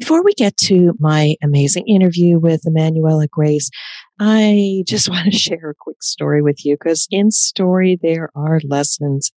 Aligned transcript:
Before 0.00 0.24
we 0.24 0.32
get 0.32 0.56
to 0.62 0.94
my 0.98 1.36
amazing 1.42 1.86
interview 1.86 2.38
with 2.38 2.62
Emmanuella 2.66 3.28
Grace, 3.28 3.68
I 4.18 4.82
just 4.86 5.08
want 5.10 5.26
to 5.26 5.38
share 5.38 5.70
a 5.70 5.74
quick 5.78 6.02
story 6.02 6.40
with 6.40 6.64
you 6.64 6.74
because 6.74 7.06
in 7.10 7.30
story, 7.30 7.98
there 8.02 8.30
are 8.34 8.60
lessons. 8.64 9.30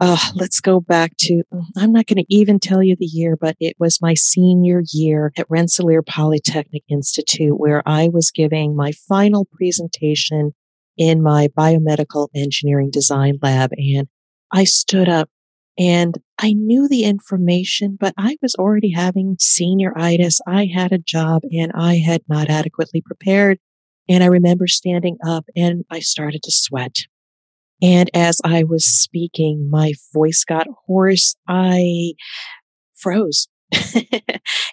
Let's 0.00 0.60
go 0.60 0.78
back 0.78 1.16
to, 1.18 1.42
mm, 1.52 1.64
I'm 1.76 1.90
not 1.90 2.06
going 2.06 2.24
to 2.24 2.34
even 2.34 2.60
tell 2.60 2.80
you 2.80 2.94
the 2.96 3.06
year, 3.06 3.36
but 3.36 3.56
it 3.58 3.74
was 3.80 4.00
my 4.00 4.14
senior 4.14 4.82
year 4.92 5.32
at 5.36 5.50
Rensselaer 5.50 6.02
Polytechnic 6.02 6.84
Institute 6.88 7.58
where 7.58 7.82
I 7.84 8.08
was 8.08 8.30
giving 8.30 8.76
my 8.76 8.92
final 9.08 9.48
presentation 9.50 10.52
in 10.96 11.20
my 11.20 11.48
biomedical 11.48 12.28
engineering 12.36 12.90
design 12.92 13.40
lab. 13.42 13.72
And 13.72 14.06
I 14.52 14.62
stood 14.62 15.08
up 15.08 15.28
and 15.76 16.16
I 16.38 16.52
knew 16.52 16.88
the 16.88 17.04
information, 17.04 17.96
but 17.98 18.14
I 18.16 18.36
was 18.40 18.54
already 18.54 18.92
having 18.92 19.36
senioritis. 19.36 20.38
I 20.46 20.68
had 20.72 20.92
a 20.92 20.98
job 20.98 21.42
and 21.50 21.72
I 21.74 21.96
had 21.96 22.22
not 22.28 22.48
adequately 22.48 23.02
prepared. 23.04 23.58
And 24.08 24.22
I 24.22 24.26
remember 24.28 24.68
standing 24.68 25.18
up 25.26 25.44
and 25.56 25.84
I 25.90 26.00
started 26.00 26.42
to 26.44 26.52
sweat. 26.52 26.96
And 27.82 28.10
as 28.14 28.40
I 28.44 28.64
was 28.64 28.86
speaking, 28.86 29.68
my 29.70 29.92
voice 30.14 30.44
got 30.44 30.66
hoarse. 30.86 31.36
I 31.46 32.14
froze. 32.94 33.48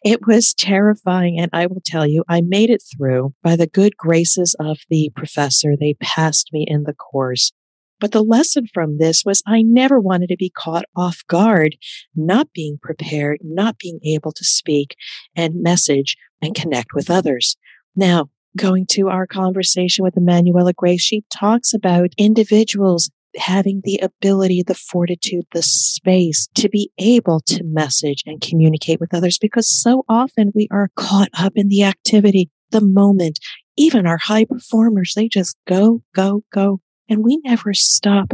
it 0.03 0.25
was 0.25 0.53
terrifying. 0.53 1.39
And 1.39 1.50
I 1.52 1.66
will 1.66 1.81
tell 1.84 2.08
you, 2.08 2.23
I 2.30 2.41
made 2.41 2.70
it 2.70 2.84
through 2.95 3.34
by 3.44 3.55
the 3.55 3.67
good 3.67 3.97
graces 3.97 4.55
of 4.59 4.77
the 4.89 5.11
professor. 5.16 5.75
They 5.75 5.95
passed 6.02 6.50
me 6.53 6.66
in 6.67 6.84
the 6.84 6.94
course. 6.94 7.52
But 7.99 8.12
the 8.12 8.23
lesson 8.23 8.67
from 8.73 8.98
this 8.98 9.23
was 9.26 9.41
I 9.48 9.62
never 9.62 9.99
wanted 9.99 10.27
to 10.27 10.38
be 10.38 10.49
caught 10.49 10.86
off 10.95 11.23
guard, 11.27 11.77
not 12.16 12.52
being 12.53 12.77
prepared, 12.81 13.40
not 13.41 13.77
being 13.77 13.99
able 14.03 14.31
to 14.34 14.44
speak 14.44 14.95
and 15.36 15.62
message 15.62 16.17
and 16.41 16.53
connect 16.55 16.94
with 16.94 17.09
others. 17.09 17.56
Now, 17.95 18.30
going 18.58 18.86
to 18.92 19.09
our 19.09 19.28
conversation 19.28 20.03
with 20.03 20.16
Emmanuella 20.16 20.75
Grace, 20.75 21.02
she 21.02 21.23
talks 21.34 21.73
about 21.73 22.09
individuals 22.17 23.09
having 23.38 23.81
the 23.84 24.00
ability, 24.02 24.64
the 24.66 24.75
fortitude, 24.75 25.45
the 25.53 25.62
space 25.62 26.47
to 26.56 26.69
be 26.69 26.89
able 26.97 27.41
to 27.41 27.64
message 27.64 28.23
and 28.25 28.41
communicate 28.41 29.00
with 29.00 29.14
others 29.14 29.38
because 29.38 29.69
so 29.69 30.03
often 30.08 30.52
we 30.56 30.67
are 30.72 30.89
caught 30.95 31.30
up 31.38 31.53
in 31.56 31.67
the 31.67 31.84
activity, 31.84 32.50
the 32.72 32.81
moment. 32.81 33.39
Even 33.78 34.08
our 34.08 34.17
high 34.17 34.45
performers, 34.45 35.14
they 35.16 35.28
just 35.28 35.58
go, 35.67 36.02
go, 36.14 36.44
go. 36.53 36.80
And 37.09 37.23
we 37.23 37.38
never 37.44 37.73
stop 37.73 38.34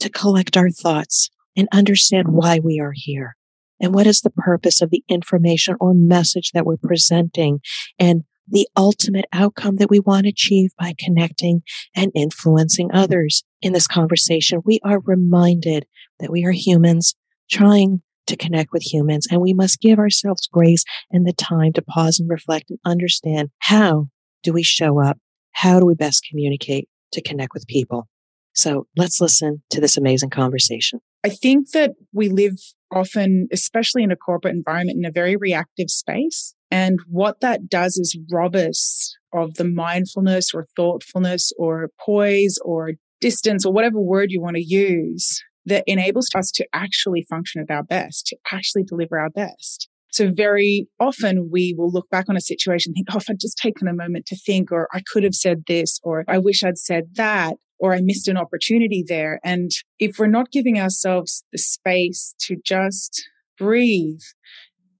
to 0.00 0.10
collect 0.10 0.56
our 0.56 0.70
thoughts 0.70 1.30
and 1.56 1.68
understand 1.72 2.28
why 2.28 2.58
we 2.62 2.80
are 2.80 2.92
here 2.94 3.36
and 3.80 3.94
what 3.94 4.06
is 4.06 4.20
the 4.20 4.30
purpose 4.30 4.80
of 4.80 4.90
the 4.90 5.04
information 5.08 5.76
or 5.80 5.94
message 5.94 6.52
that 6.52 6.66
we're 6.66 6.76
presenting 6.76 7.60
and 7.98 8.24
the 8.48 8.68
ultimate 8.76 9.24
outcome 9.32 9.76
that 9.76 9.90
we 9.90 9.98
want 9.98 10.24
to 10.24 10.30
achieve 10.30 10.70
by 10.78 10.94
connecting 10.98 11.62
and 11.94 12.12
influencing 12.14 12.90
others. 12.92 13.42
In 13.60 13.72
this 13.72 13.86
conversation, 13.86 14.62
we 14.64 14.80
are 14.84 15.00
reminded 15.00 15.86
that 16.20 16.30
we 16.30 16.44
are 16.44 16.52
humans 16.52 17.14
trying 17.50 18.02
to 18.26 18.36
connect 18.36 18.72
with 18.72 18.82
humans 18.82 19.26
and 19.30 19.40
we 19.40 19.52
must 19.52 19.80
give 19.80 19.98
ourselves 19.98 20.48
grace 20.52 20.84
and 21.10 21.26
the 21.26 21.32
time 21.32 21.72
to 21.72 21.82
pause 21.82 22.18
and 22.18 22.28
reflect 22.28 22.70
and 22.70 22.78
understand 22.84 23.50
how 23.58 24.08
do 24.42 24.52
we 24.52 24.62
show 24.62 25.00
up? 25.00 25.18
How 25.52 25.80
do 25.80 25.86
we 25.86 25.94
best 25.94 26.26
communicate? 26.28 26.88
To 27.16 27.22
connect 27.22 27.52
with 27.52 27.66
people. 27.66 28.08
So 28.54 28.86
let's 28.96 29.20
listen 29.20 29.62
to 29.70 29.80
this 29.80 29.98
amazing 29.98 30.30
conversation. 30.30 31.00
I 31.24 31.28
think 31.28 31.72
that 31.72 31.90
we 32.12 32.30
live 32.30 32.54
often, 32.90 33.48
especially 33.52 34.02
in 34.02 34.10
a 34.10 34.16
corporate 34.16 34.54
environment, 34.54 34.96
in 34.96 35.04
a 35.04 35.12
very 35.12 35.36
reactive 35.36 35.90
space. 35.90 36.54
And 36.70 36.98
what 37.08 37.40
that 37.40 37.68
does 37.68 37.96
is 37.96 38.18
rob 38.32 38.56
us 38.56 39.14
of 39.32 39.54
the 39.54 39.64
mindfulness 39.64 40.52
or 40.54 40.66
thoughtfulness 40.74 41.52
or 41.58 41.90
poise 42.00 42.58
or 42.64 42.92
distance 43.20 43.66
or 43.66 43.72
whatever 43.72 44.00
word 44.00 44.30
you 44.30 44.40
want 44.40 44.56
to 44.56 44.64
use 44.64 45.42
that 45.66 45.84
enables 45.86 46.28
us 46.34 46.50
to 46.52 46.66
actually 46.72 47.26
function 47.28 47.60
at 47.60 47.74
our 47.74 47.82
best, 47.82 48.26
to 48.26 48.36
actually 48.52 48.84
deliver 48.84 49.18
our 49.18 49.30
best. 49.30 49.88
So 50.16 50.30
very 50.34 50.88
often 50.98 51.50
we 51.52 51.74
will 51.76 51.90
look 51.90 52.08
back 52.08 52.30
on 52.30 52.38
a 52.38 52.40
situation, 52.40 52.94
think, 52.94 53.08
oh, 53.12 53.18
if 53.18 53.28
I'd 53.28 53.38
just 53.38 53.58
taken 53.58 53.86
a 53.86 53.92
moment 53.92 54.24
to 54.28 54.36
think, 54.36 54.72
or 54.72 54.88
I 54.94 55.02
could 55.12 55.24
have 55.24 55.34
said 55.34 55.64
this, 55.68 56.00
or 56.02 56.24
I 56.26 56.38
wish 56.38 56.64
I'd 56.64 56.78
said 56.78 57.16
that, 57.16 57.56
or 57.78 57.92
I 57.92 58.00
missed 58.00 58.26
an 58.26 58.38
opportunity 58.38 59.04
there. 59.06 59.40
And 59.44 59.70
if 59.98 60.18
we're 60.18 60.26
not 60.26 60.50
giving 60.50 60.80
ourselves 60.80 61.44
the 61.52 61.58
space 61.58 62.34
to 62.46 62.56
just 62.64 63.28
breathe, 63.58 64.22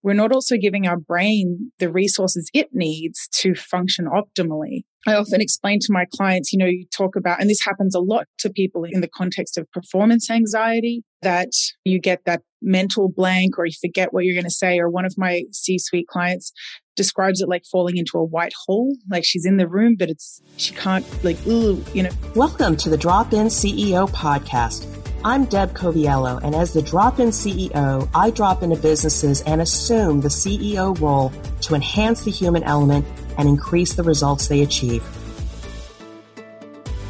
we're 0.02 0.12
not 0.12 0.32
also 0.32 0.58
giving 0.58 0.86
our 0.86 0.98
brain 0.98 1.72
the 1.78 1.90
resources 1.90 2.50
it 2.52 2.68
needs 2.74 3.26
to 3.38 3.54
function 3.54 4.04
optimally. 4.04 4.82
I 5.06 5.14
often 5.14 5.40
explain 5.40 5.78
to 5.80 5.92
my 5.92 6.04
clients, 6.14 6.52
you 6.52 6.58
know, 6.58 6.66
you 6.66 6.84
talk 6.94 7.16
about, 7.16 7.40
and 7.40 7.48
this 7.48 7.64
happens 7.64 7.94
a 7.94 8.00
lot 8.00 8.26
to 8.40 8.50
people 8.50 8.84
in 8.84 9.00
the 9.00 9.08
context 9.08 9.56
of 9.56 9.70
performance 9.72 10.30
anxiety, 10.30 11.04
that 11.22 11.52
you 11.84 12.00
get 12.00 12.20
that 12.26 12.42
mental 12.66 13.08
blank 13.08 13.58
or 13.58 13.64
you 13.64 13.72
forget 13.80 14.12
what 14.12 14.24
you're 14.24 14.34
going 14.34 14.44
to 14.44 14.50
say. 14.50 14.78
Or 14.78 14.90
one 14.90 15.06
of 15.06 15.14
my 15.16 15.44
C 15.52 15.78
suite 15.78 16.08
clients 16.08 16.52
describes 16.96 17.40
it 17.40 17.48
like 17.48 17.64
falling 17.70 17.96
into 17.96 18.18
a 18.18 18.24
white 18.24 18.52
hole. 18.66 18.94
Like 19.08 19.24
she's 19.24 19.46
in 19.46 19.56
the 19.56 19.68
room, 19.68 19.96
but 19.98 20.10
it's, 20.10 20.42
she 20.56 20.74
can't, 20.74 21.06
like, 21.24 21.38
ooh, 21.46 21.82
you 21.94 22.02
know. 22.02 22.10
Welcome 22.34 22.76
to 22.78 22.90
the 22.90 22.96
Drop 22.96 23.32
In 23.32 23.46
CEO 23.46 24.10
podcast. 24.10 24.86
I'm 25.24 25.44
Deb 25.46 25.74
Coviello, 25.74 26.40
and 26.44 26.54
as 26.54 26.72
the 26.72 26.82
Drop 26.82 27.18
In 27.18 27.28
CEO, 27.28 28.08
I 28.14 28.30
drop 28.30 28.62
into 28.62 28.76
businesses 28.76 29.40
and 29.42 29.60
assume 29.60 30.20
the 30.20 30.28
CEO 30.28 30.98
role 31.00 31.32
to 31.62 31.74
enhance 31.74 32.22
the 32.22 32.30
human 32.30 32.62
element 32.62 33.04
and 33.38 33.48
increase 33.48 33.94
the 33.94 34.02
results 34.02 34.46
they 34.46 34.62
achieve. 34.62 35.02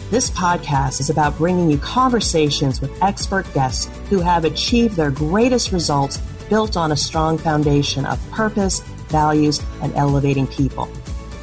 This 0.08 0.30
podcast 0.30 1.00
is 1.00 1.10
about 1.10 1.36
bringing 1.36 1.68
you 1.68 1.78
conversations 1.78 2.80
with 2.80 3.02
expert 3.02 3.44
guests 3.52 3.90
who 4.08 4.20
have 4.20 4.44
achieved 4.44 4.94
their 4.94 5.10
greatest 5.10 5.72
results 5.72 6.18
built 6.48 6.76
on 6.76 6.92
a 6.92 6.96
strong 6.96 7.36
foundation 7.36 8.06
of 8.06 8.30
purpose, 8.30 8.78
values, 9.08 9.60
and 9.82 9.92
elevating 9.96 10.46
people. 10.46 10.88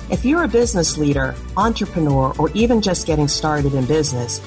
If 0.10 0.24
you're 0.24 0.46
a 0.46 0.48
business 0.48 0.98
leader, 0.98 1.36
entrepreneur, 1.58 2.34
or 2.38 2.52
even 2.52 2.82
just 2.82 3.06
getting 3.06 3.28
started 3.28 3.74
in 3.74 3.86
business, 3.86 4.40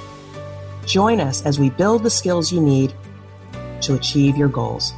join 0.87 1.21
us 1.21 1.45
as 1.45 1.59
we 1.59 1.69
build 1.69 2.03
the 2.03 2.09
skills 2.09 2.51
you 2.51 2.63
need 2.63 2.95
to 3.83 3.97
achieve 3.97 4.35
your 4.39 4.49
goals. 4.49 4.95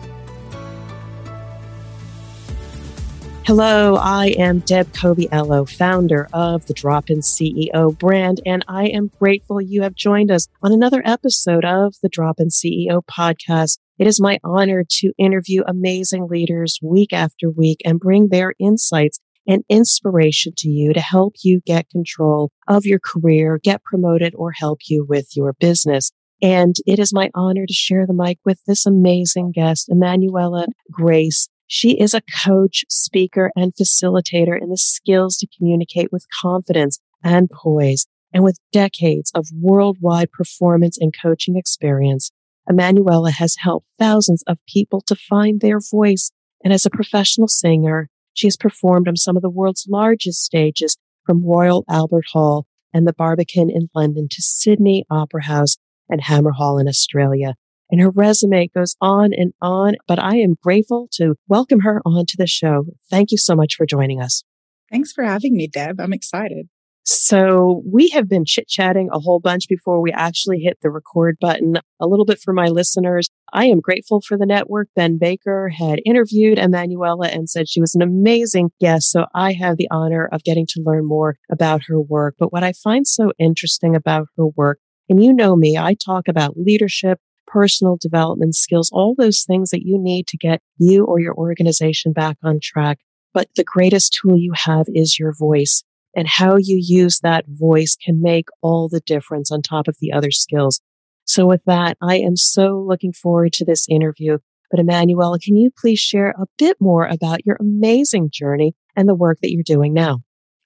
Hello, 3.48 3.96
I 3.96 4.34
am 4.38 4.58
Deb 4.58 4.92
Coviello, 4.92 5.66
founder 5.66 6.28
of 6.34 6.66
the 6.66 6.74
Drop 6.74 7.08
In 7.08 7.20
CEO 7.20 7.96
brand, 7.96 8.42
and 8.44 8.62
I 8.68 8.88
am 8.88 9.10
grateful 9.18 9.58
you 9.58 9.80
have 9.80 9.94
joined 9.94 10.30
us 10.30 10.48
on 10.62 10.70
another 10.70 11.00
episode 11.02 11.64
of 11.64 11.94
the 12.02 12.10
Drop 12.10 12.40
In 12.40 12.48
CEO 12.48 13.00
podcast. 13.10 13.78
It 13.98 14.06
is 14.06 14.20
my 14.20 14.38
honor 14.44 14.84
to 14.86 15.14
interview 15.16 15.62
amazing 15.66 16.28
leaders 16.28 16.78
week 16.82 17.14
after 17.14 17.48
week 17.48 17.80
and 17.86 17.98
bring 17.98 18.28
their 18.28 18.52
insights 18.58 19.18
and 19.46 19.64
inspiration 19.70 20.52
to 20.58 20.68
you 20.68 20.92
to 20.92 21.00
help 21.00 21.36
you 21.42 21.62
get 21.64 21.88
control 21.88 22.50
of 22.68 22.84
your 22.84 23.00
career, 23.02 23.58
get 23.64 23.82
promoted, 23.82 24.34
or 24.34 24.52
help 24.52 24.80
you 24.90 25.06
with 25.08 25.28
your 25.34 25.54
business. 25.54 26.12
And 26.42 26.76
it 26.86 26.98
is 26.98 27.14
my 27.14 27.30
honor 27.34 27.64
to 27.64 27.72
share 27.72 28.06
the 28.06 28.12
mic 28.12 28.40
with 28.44 28.60
this 28.66 28.84
amazing 28.84 29.52
guest, 29.52 29.88
Emmanuella 29.88 30.66
Grace. 30.92 31.48
She 31.68 32.00
is 32.00 32.14
a 32.14 32.22
coach, 32.44 32.84
speaker, 32.88 33.52
and 33.54 33.74
facilitator 33.74 34.60
in 34.60 34.70
the 34.70 34.78
skills 34.78 35.36
to 35.36 35.46
communicate 35.56 36.10
with 36.10 36.26
confidence 36.40 36.98
and 37.22 37.48
poise. 37.50 38.06
And 38.32 38.42
with 38.42 38.58
decades 38.72 39.30
of 39.34 39.48
worldwide 39.54 40.32
performance 40.32 40.98
and 40.98 41.14
coaching 41.22 41.56
experience, 41.56 42.30
Emmanuella 42.70 43.32
has 43.32 43.56
helped 43.58 43.86
thousands 43.98 44.42
of 44.46 44.58
people 44.66 45.02
to 45.02 45.14
find 45.14 45.60
their 45.60 45.78
voice. 45.78 46.30
And 46.64 46.72
as 46.72 46.84
a 46.84 46.90
professional 46.90 47.48
singer, 47.48 48.08
she 48.32 48.46
has 48.46 48.56
performed 48.56 49.08
on 49.08 49.16
some 49.16 49.36
of 49.36 49.42
the 49.42 49.50
world's 49.50 49.86
largest 49.88 50.42
stages 50.42 50.96
from 51.24 51.44
Royal 51.44 51.84
Albert 51.88 52.26
Hall 52.32 52.66
and 52.94 53.06
the 53.06 53.12
Barbican 53.12 53.70
in 53.70 53.90
London 53.94 54.28
to 54.30 54.42
Sydney 54.42 55.04
Opera 55.10 55.44
House 55.44 55.76
and 56.08 56.22
Hamer 56.22 56.52
Hall 56.52 56.78
in 56.78 56.88
Australia. 56.88 57.54
And 57.90 58.00
her 58.00 58.10
resume 58.10 58.68
goes 58.74 58.96
on 59.00 59.32
and 59.32 59.52
on, 59.62 59.94
but 60.06 60.18
I 60.18 60.36
am 60.36 60.56
grateful 60.62 61.08
to 61.12 61.36
welcome 61.48 61.80
her 61.80 62.02
onto 62.04 62.36
the 62.36 62.46
show. 62.46 62.86
Thank 63.10 63.30
you 63.30 63.38
so 63.38 63.54
much 63.54 63.74
for 63.74 63.86
joining 63.86 64.20
us. 64.20 64.44
Thanks 64.90 65.12
for 65.12 65.24
having 65.24 65.56
me, 65.56 65.68
Deb. 65.68 66.00
I'm 66.00 66.12
excited. 66.12 66.68
So 67.10 67.82
we 67.90 68.10
have 68.10 68.28
been 68.28 68.44
chit 68.44 68.68
chatting 68.68 69.08
a 69.10 69.18
whole 69.18 69.40
bunch 69.40 69.66
before 69.66 70.02
we 70.02 70.12
actually 70.12 70.58
hit 70.58 70.76
the 70.82 70.90
record 70.90 71.38
button. 71.40 71.78
A 71.98 72.06
little 72.06 72.26
bit 72.26 72.38
for 72.38 72.52
my 72.52 72.66
listeners. 72.66 73.30
I 73.50 73.64
am 73.64 73.80
grateful 73.80 74.20
for 74.20 74.36
the 74.36 74.44
network. 74.44 74.88
Ben 74.94 75.16
Baker 75.16 75.70
had 75.70 76.02
interviewed 76.04 76.58
Emmanuella 76.58 77.34
and 77.34 77.48
said 77.48 77.66
she 77.66 77.80
was 77.80 77.94
an 77.94 78.02
amazing 78.02 78.72
guest. 78.78 79.10
So 79.10 79.24
I 79.34 79.54
have 79.54 79.78
the 79.78 79.88
honor 79.90 80.28
of 80.30 80.44
getting 80.44 80.66
to 80.66 80.82
learn 80.84 81.06
more 81.06 81.36
about 81.50 81.80
her 81.86 81.98
work. 81.98 82.34
But 82.38 82.52
what 82.52 82.62
I 82.62 82.74
find 82.74 83.06
so 83.06 83.32
interesting 83.38 83.96
about 83.96 84.26
her 84.36 84.46
work, 84.46 84.78
and 85.08 85.24
you 85.24 85.32
know 85.32 85.56
me, 85.56 85.78
I 85.78 85.94
talk 85.94 86.28
about 86.28 86.58
leadership, 86.58 87.20
personal 87.50 87.96
development 88.00 88.54
skills, 88.54 88.90
all 88.92 89.14
those 89.16 89.44
things 89.44 89.70
that 89.70 89.84
you 89.84 89.98
need 89.98 90.26
to 90.28 90.36
get 90.36 90.60
you 90.78 91.04
or 91.04 91.18
your 91.18 91.34
organization 91.34 92.12
back 92.12 92.36
on 92.42 92.60
track. 92.62 92.98
but 93.34 93.48
the 93.56 93.64
greatest 93.64 94.18
tool 94.20 94.38
you 94.38 94.52
have 94.54 94.86
is 94.88 95.18
your 95.18 95.32
voice. 95.32 95.82
And 96.16 96.26
how 96.26 96.56
you 96.56 96.80
use 96.82 97.20
that 97.20 97.44
voice 97.46 97.96
can 97.96 98.20
make 98.22 98.48
all 98.62 98.88
the 98.88 99.00
difference 99.00 99.52
on 99.52 99.62
top 99.62 99.86
of 99.86 99.96
the 100.00 100.12
other 100.12 100.30
skills. 100.30 100.80
So, 101.24 101.46
with 101.46 101.60
that, 101.66 101.96
I 102.00 102.16
am 102.16 102.36
so 102.36 102.84
looking 102.88 103.12
forward 103.12 103.52
to 103.54 103.64
this 103.64 103.86
interview. 103.88 104.38
But, 104.70 104.80
Emmanuel, 104.80 105.36
can 105.42 105.56
you 105.56 105.70
please 105.78 105.98
share 106.00 106.30
a 106.30 106.46
bit 106.58 106.78
more 106.80 107.06
about 107.06 107.44
your 107.46 107.56
amazing 107.60 108.30
journey 108.32 108.74
and 108.96 109.08
the 109.08 109.14
work 109.14 109.38
that 109.42 109.52
you're 109.52 109.62
doing 109.62 109.92
now? 109.92 110.20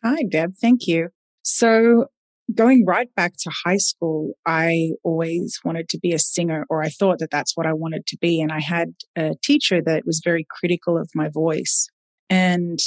Hi, 0.04 0.22
Deb. 0.22 0.54
Thank 0.54 0.86
you. 0.86 1.08
So, 1.42 2.06
going 2.54 2.84
right 2.86 3.08
back 3.14 3.34
to 3.38 3.50
high 3.64 3.76
school, 3.76 4.32
I 4.46 4.90
always 5.04 5.58
wanted 5.64 5.88
to 5.90 5.98
be 5.98 6.12
a 6.12 6.18
singer, 6.18 6.66
or 6.68 6.82
I 6.82 6.88
thought 6.88 7.18
that 7.20 7.30
that's 7.30 7.56
what 7.56 7.66
I 7.66 7.72
wanted 7.72 8.06
to 8.06 8.18
be. 8.20 8.40
And 8.40 8.52
I 8.52 8.60
had 8.60 8.94
a 9.16 9.34
teacher 9.42 9.80
that 9.82 10.04
was 10.04 10.20
very 10.24 10.46
critical 10.50 10.98
of 10.98 11.10
my 11.14 11.28
voice 11.28 11.88
and 12.28 12.78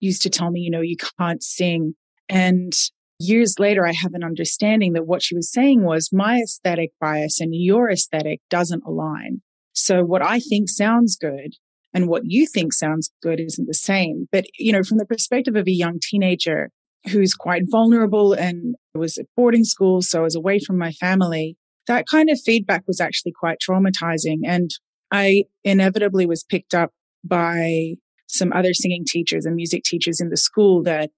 used 0.00 0.22
to 0.22 0.30
tell 0.30 0.50
me, 0.50 0.60
you 0.60 0.70
know, 0.70 0.80
you 0.80 0.96
can't 1.18 1.42
sing. 1.42 1.94
And 2.28 2.72
years 3.18 3.58
later, 3.58 3.86
I 3.86 3.92
have 3.92 4.14
an 4.14 4.24
understanding 4.24 4.92
that 4.94 5.06
what 5.06 5.22
she 5.22 5.34
was 5.34 5.52
saying 5.52 5.84
was 5.84 6.10
my 6.12 6.40
aesthetic 6.40 6.90
bias 7.00 7.40
and 7.40 7.54
your 7.54 7.90
aesthetic 7.90 8.40
doesn't 8.50 8.84
align. 8.86 9.42
So 9.72 10.02
what 10.04 10.22
I 10.22 10.40
think 10.40 10.68
sounds 10.68 11.16
good 11.16 11.54
and 11.92 12.08
what 12.08 12.22
you 12.24 12.46
think 12.46 12.72
sounds 12.72 13.10
good 13.22 13.40
isn't 13.40 13.66
the 13.66 13.74
same. 13.74 14.28
But, 14.32 14.46
you 14.58 14.72
know, 14.72 14.82
from 14.82 14.98
the 14.98 15.06
perspective 15.06 15.56
of 15.56 15.66
a 15.66 15.72
young 15.72 15.98
teenager, 16.00 16.70
who's 17.10 17.34
quite 17.34 17.62
vulnerable 17.70 18.32
and 18.32 18.74
was 18.94 19.18
at 19.18 19.26
boarding 19.36 19.64
school, 19.64 20.02
so 20.02 20.20
I 20.20 20.22
was 20.22 20.34
away 20.34 20.58
from 20.58 20.78
my 20.78 20.92
family. 20.92 21.56
That 21.86 22.06
kind 22.10 22.30
of 22.30 22.40
feedback 22.40 22.84
was 22.86 23.00
actually 23.00 23.32
quite 23.38 23.58
traumatizing. 23.66 24.38
And 24.46 24.70
I 25.10 25.44
inevitably 25.64 26.26
was 26.26 26.44
picked 26.44 26.74
up 26.74 26.90
by 27.22 27.94
some 28.26 28.52
other 28.52 28.72
singing 28.72 29.04
teachers 29.06 29.44
and 29.44 29.54
music 29.54 29.82
teachers 29.84 30.20
in 30.20 30.30
the 30.30 30.36
school 30.36 30.82
that 30.84 31.10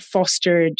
fostered, 0.00 0.78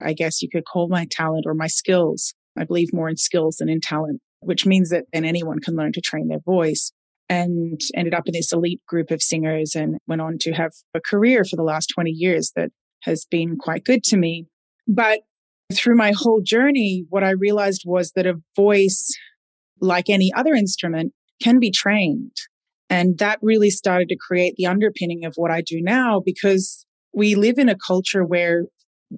I 0.00 0.12
guess 0.12 0.42
you 0.42 0.48
could 0.50 0.64
call 0.64 0.88
my 0.88 1.06
talent 1.10 1.44
or 1.46 1.54
my 1.54 1.68
skills. 1.68 2.34
I 2.58 2.64
believe 2.64 2.92
more 2.92 3.08
in 3.08 3.16
skills 3.16 3.56
than 3.56 3.68
in 3.68 3.80
talent, 3.80 4.20
which 4.40 4.66
means 4.66 4.90
that 4.90 5.04
then 5.12 5.24
anyone 5.24 5.60
can 5.60 5.74
learn 5.74 5.92
to 5.92 6.00
train 6.00 6.28
their 6.28 6.40
voice 6.44 6.92
and 7.28 7.80
ended 7.94 8.14
up 8.14 8.24
in 8.26 8.32
this 8.32 8.52
elite 8.52 8.82
group 8.86 9.10
of 9.10 9.22
singers 9.22 9.74
and 9.74 9.96
went 10.06 10.20
on 10.20 10.36
to 10.40 10.52
have 10.52 10.72
a 10.94 11.00
career 11.00 11.44
for 11.44 11.56
the 11.56 11.62
last 11.62 11.86
20 11.94 12.10
years 12.10 12.52
that 12.56 12.70
has 13.02 13.26
been 13.30 13.56
quite 13.56 13.84
good 13.84 14.02
to 14.04 14.16
me. 14.16 14.46
But 14.86 15.20
through 15.72 15.96
my 15.96 16.12
whole 16.14 16.40
journey, 16.42 17.04
what 17.08 17.24
I 17.24 17.30
realized 17.30 17.82
was 17.84 18.12
that 18.12 18.26
a 18.26 18.40
voice, 18.56 19.12
like 19.80 20.08
any 20.08 20.32
other 20.34 20.54
instrument, 20.54 21.12
can 21.42 21.58
be 21.58 21.70
trained. 21.70 22.36
And 22.90 23.18
that 23.18 23.38
really 23.42 23.70
started 23.70 24.08
to 24.08 24.16
create 24.16 24.54
the 24.56 24.66
underpinning 24.66 25.24
of 25.24 25.34
what 25.36 25.50
I 25.50 25.62
do 25.62 25.80
now 25.80 26.20
because 26.24 26.84
we 27.14 27.34
live 27.34 27.58
in 27.58 27.68
a 27.68 27.76
culture 27.76 28.24
where 28.24 28.64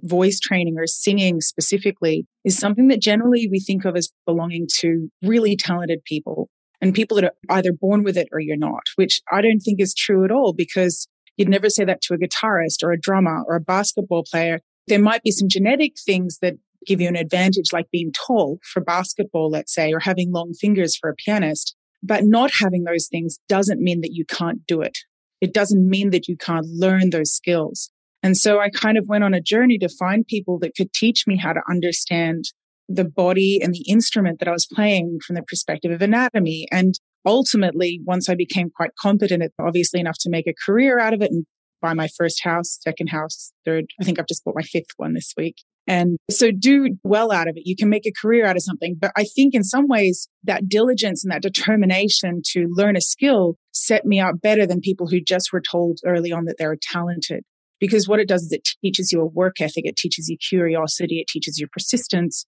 voice 0.02 0.40
training 0.40 0.74
or 0.76 0.86
singing 0.86 1.40
specifically 1.40 2.26
is 2.44 2.58
something 2.58 2.88
that 2.88 3.00
generally 3.00 3.48
we 3.50 3.60
think 3.60 3.84
of 3.84 3.96
as 3.96 4.10
belonging 4.26 4.66
to 4.78 5.08
really 5.22 5.56
talented 5.56 6.02
people 6.04 6.48
and 6.80 6.94
people 6.94 7.16
that 7.16 7.24
are 7.24 7.34
either 7.50 7.72
born 7.72 8.02
with 8.02 8.16
it 8.16 8.28
or 8.32 8.40
you're 8.40 8.56
not, 8.56 8.82
which 8.96 9.20
I 9.32 9.40
don't 9.40 9.60
think 9.60 9.80
is 9.80 9.94
true 9.94 10.24
at 10.24 10.30
all 10.30 10.52
because 10.52 11.08
You'd 11.36 11.48
never 11.48 11.68
say 11.68 11.84
that 11.84 12.00
to 12.02 12.14
a 12.14 12.18
guitarist 12.18 12.82
or 12.82 12.92
a 12.92 13.00
drummer 13.00 13.42
or 13.46 13.56
a 13.56 13.60
basketball 13.60 14.24
player. 14.30 14.60
There 14.86 15.00
might 15.00 15.22
be 15.22 15.30
some 15.30 15.48
genetic 15.48 15.94
things 16.04 16.38
that 16.42 16.54
give 16.86 17.00
you 17.00 17.08
an 17.08 17.16
advantage, 17.16 17.72
like 17.72 17.90
being 17.90 18.12
tall 18.12 18.58
for 18.62 18.82
basketball, 18.82 19.50
let's 19.50 19.72
say, 19.72 19.92
or 19.92 20.00
having 20.00 20.32
long 20.32 20.52
fingers 20.52 20.96
for 20.96 21.08
a 21.10 21.14
pianist. 21.14 21.74
But 22.02 22.24
not 22.24 22.50
having 22.60 22.84
those 22.84 23.08
things 23.08 23.38
doesn't 23.48 23.80
mean 23.80 24.02
that 24.02 24.12
you 24.12 24.26
can't 24.26 24.66
do 24.66 24.82
it. 24.82 24.98
It 25.40 25.54
doesn't 25.54 25.88
mean 25.88 26.10
that 26.10 26.28
you 26.28 26.36
can't 26.36 26.66
learn 26.66 27.10
those 27.10 27.32
skills. 27.32 27.90
And 28.22 28.36
so 28.36 28.60
I 28.60 28.70
kind 28.70 28.96
of 28.96 29.06
went 29.06 29.24
on 29.24 29.34
a 29.34 29.40
journey 29.40 29.78
to 29.78 29.88
find 29.88 30.26
people 30.26 30.58
that 30.60 30.74
could 30.76 30.92
teach 30.92 31.26
me 31.26 31.36
how 31.36 31.52
to 31.52 31.60
understand 31.68 32.44
the 32.88 33.04
body 33.04 33.60
and 33.62 33.74
the 33.74 33.84
instrument 33.88 34.38
that 34.38 34.48
I 34.48 34.52
was 34.52 34.66
playing 34.66 35.18
from 35.26 35.36
the 35.36 35.42
perspective 35.42 35.90
of 35.90 36.02
anatomy 36.02 36.66
and 36.70 36.94
ultimately, 37.24 38.00
once 38.04 38.28
I 38.28 38.34
became 38.34 38.70
quite 38.70 38.90
competent, 39.00 39.42
obviously 39.60 40.00
enough 40.00 40.18
to 40.20 40.30
make 40.30 40.46
a 40.46 40.54
career 40.66 40.98
out 40.98 41.14
of 41.14 41.22
it 41.22 41.30
and 41.30 41.44
buy 41.80 41.94
my 41.94 42.08
first 42.16 42.42
house, 42.42 42.78
second 42.80 43.08
house, 43.08 43.52
third, 43.64 43.86
I 44.00 44.04
think 44.04 44.18
I've 44.18 44.26
just 44.26 44.44
bought 44.44 44.56
my 44.56 44.62
fifth 44.62 44.90
one 44.96 45.14
this 45.14 45.32
week. 45.36 45.56
And 45.86 46.16
so 46.30 46.50
do 46.50 46.96
well 47.04 47.30
out 47.30 47.46
of 47.46 47.56
it. 47.56 47.66
You 47.66 47.76
can 47.76 47.90
make 47.90 48.06
a 48.06 48.12
career 48.12 48.46
out 48.46 48.56
of 48.56 48.62
something. 48.62 48.96
But 48.98 49.12
I 49.16 49.24
think 49.24 49.54
in 49.54 49.62
some 49.64 49.86
ways 49.86 50.28
that 50.44 50.66
diligence 50.66 51.22
and 51.22 51.30
that 51.30 51.42
determination 51.42 52.40
to 52.52 52.66
learn 52.70 52.96
a 52.96 53.02
skill 53.02 53.56
set 53.72 54.06
me 54.06 54.18
up 54.18 54.40
better 54.40 54.66
than 54.66 54.80
people 54.80 55.08
who 55.08 55.20
just 55.20 55.52
were 55.52 55.60
told 55.60 55.98
early 56.06 56.32
on 56.32 56.46
that 56.46 56.56
they're 56.58 56.76
talented. 56.80 57.44
Because 57.80 58.08
what 58.08 58.20
it 58.20 58.28
does 58.28 58.44
is 58.44 58.52
it 58.52 58.66
teaches 58.82 59.12
you 59.12 59.20
a 59.20 59.26
work 59.26 59.60
ethic. 59.60 59.84
It 59.84 59.96
teaches 59.96 60.28
you 60.28 60.38
curiosity. 60.38 61.20
It 61.20 61.28
teaches 61.28 61.58
you 61.58 61.66
persistence. 61.70 62.46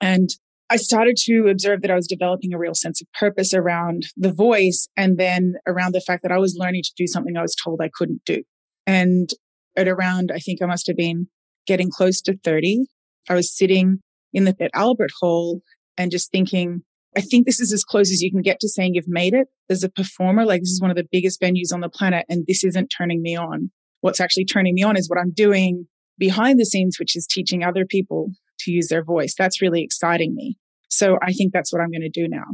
And 0.00 0.28
I 0.72 0.76
started 0.76 1.18
to 1.24 1.48
observe 1.50 1.82
that 1.82 1.90
I 1.90 1.94
was 1.94 2.06
developing 2.06 2.54
a 2.54 2.58
real 2.58 2.72
sense 2.72 3.02
of 3.02 3.12
purpose 3.12 3.52
around 3.52 4.06
the 4.16 4.32
voice 4.32 4.88
and 4.96 5.18
then 5.18 5.56
around 5.66 5.92
the 5.92 6.00
fact 6.00 6.22
that 6.22 6.32
I 6.32 6.38
was 6.38 6.56
learning 6.58 6.80
to 6.84 6.92
do 6.96 7.06
something 7.06 7.36
I 7.36 7.42
was 7.42 7.54
told 7.54 7.82
I 7.82 7.90
couldn't 7.92 8.22
do. 8.24 8.42
And 8.86 9.28
at 9.76 9.86
around, 9.86 10.32
I 10.34 10.38
think 10.38 10.62
I 10.62 10.66
must 10.66 10.86
have 10.86 10.96
been 10.96 11.28
getting 11.66 11.90
close 11.90 12.22
to 12.22 12.38
30, 12.42 12.86
I 13.28 13.34
was 13.34 13.54
sitting 13.54 13.98
in 14.32 14.44
the 14.44 14.56
at 14.60 14.70
Albert 14.72 15.10
Hall 15.20 15.60
and 15.98 16.10
just 16.10 16.32
thinking, 16.32 16.80
I 17.14 17.20
think 17.20 17.44
this 17.44 17.60
is 17.60 17.70
as 17.70 17.84
close 17.84 18.10
as 18.10 18.22
you 18.22 18.30
can 18.30 18.40
get 18.40 18.58
to 18.60 18.68
saying 18.70 18.94
you've 18.94 19.04
made 19.06 19.34
it 19.34 19.48
as 19.68 19.82
a 19.82 19.90
performer. 19.90 20.46
Like 20.46 20.62
this 20.62 20.70
is 20.70 20.80
one 20.80 20.90
of 20.90 20.96
the 20.96 21.06
biggest 21.12 21.38
venues 21.38 21.74
on 21.74 21.80
the 21.80 21.90
planet 21.90 22.24
and 22.30 22.46
this 22.48 22.64
isn't 22.64 22.88
turning 22.88 23.20
me 23.20 23.36
on. 23.36 23.70
What's 24.00 24.20
actually 24.20 24.46
turning 24.46 24.72
me 24.72 24.84
on 24.84 24.96
is 24.96 25.10
what 25.10 25.18
I'm 25.18 25.32
doing 25.32 25.86
behind 26.16 26.58
the 26.58 26.64
scenes, 26.64 26.98
which 26.98 27.14
is 27.14 27.26
teaching 27.26 27.62
other 27.62 27.84
people 27.84 28.32
to 28.60 28.70
use 28.70 28.88
their 28.88 29.04
voice. 29.04 29.34
That's 29.36 29.60
really 29.60 29.82
exciting 29.82 30.34
me. 30.34 30.56
So 30.92 31.16
I 31.22 31.32
think 31.32 31.54
that's 31.54 31.72
what 31.72 31.80
I'm 31.80 31.90
going 31.90 32.02
to 32.02 32.10
do 32.10 32.28
now. 32.28 32.44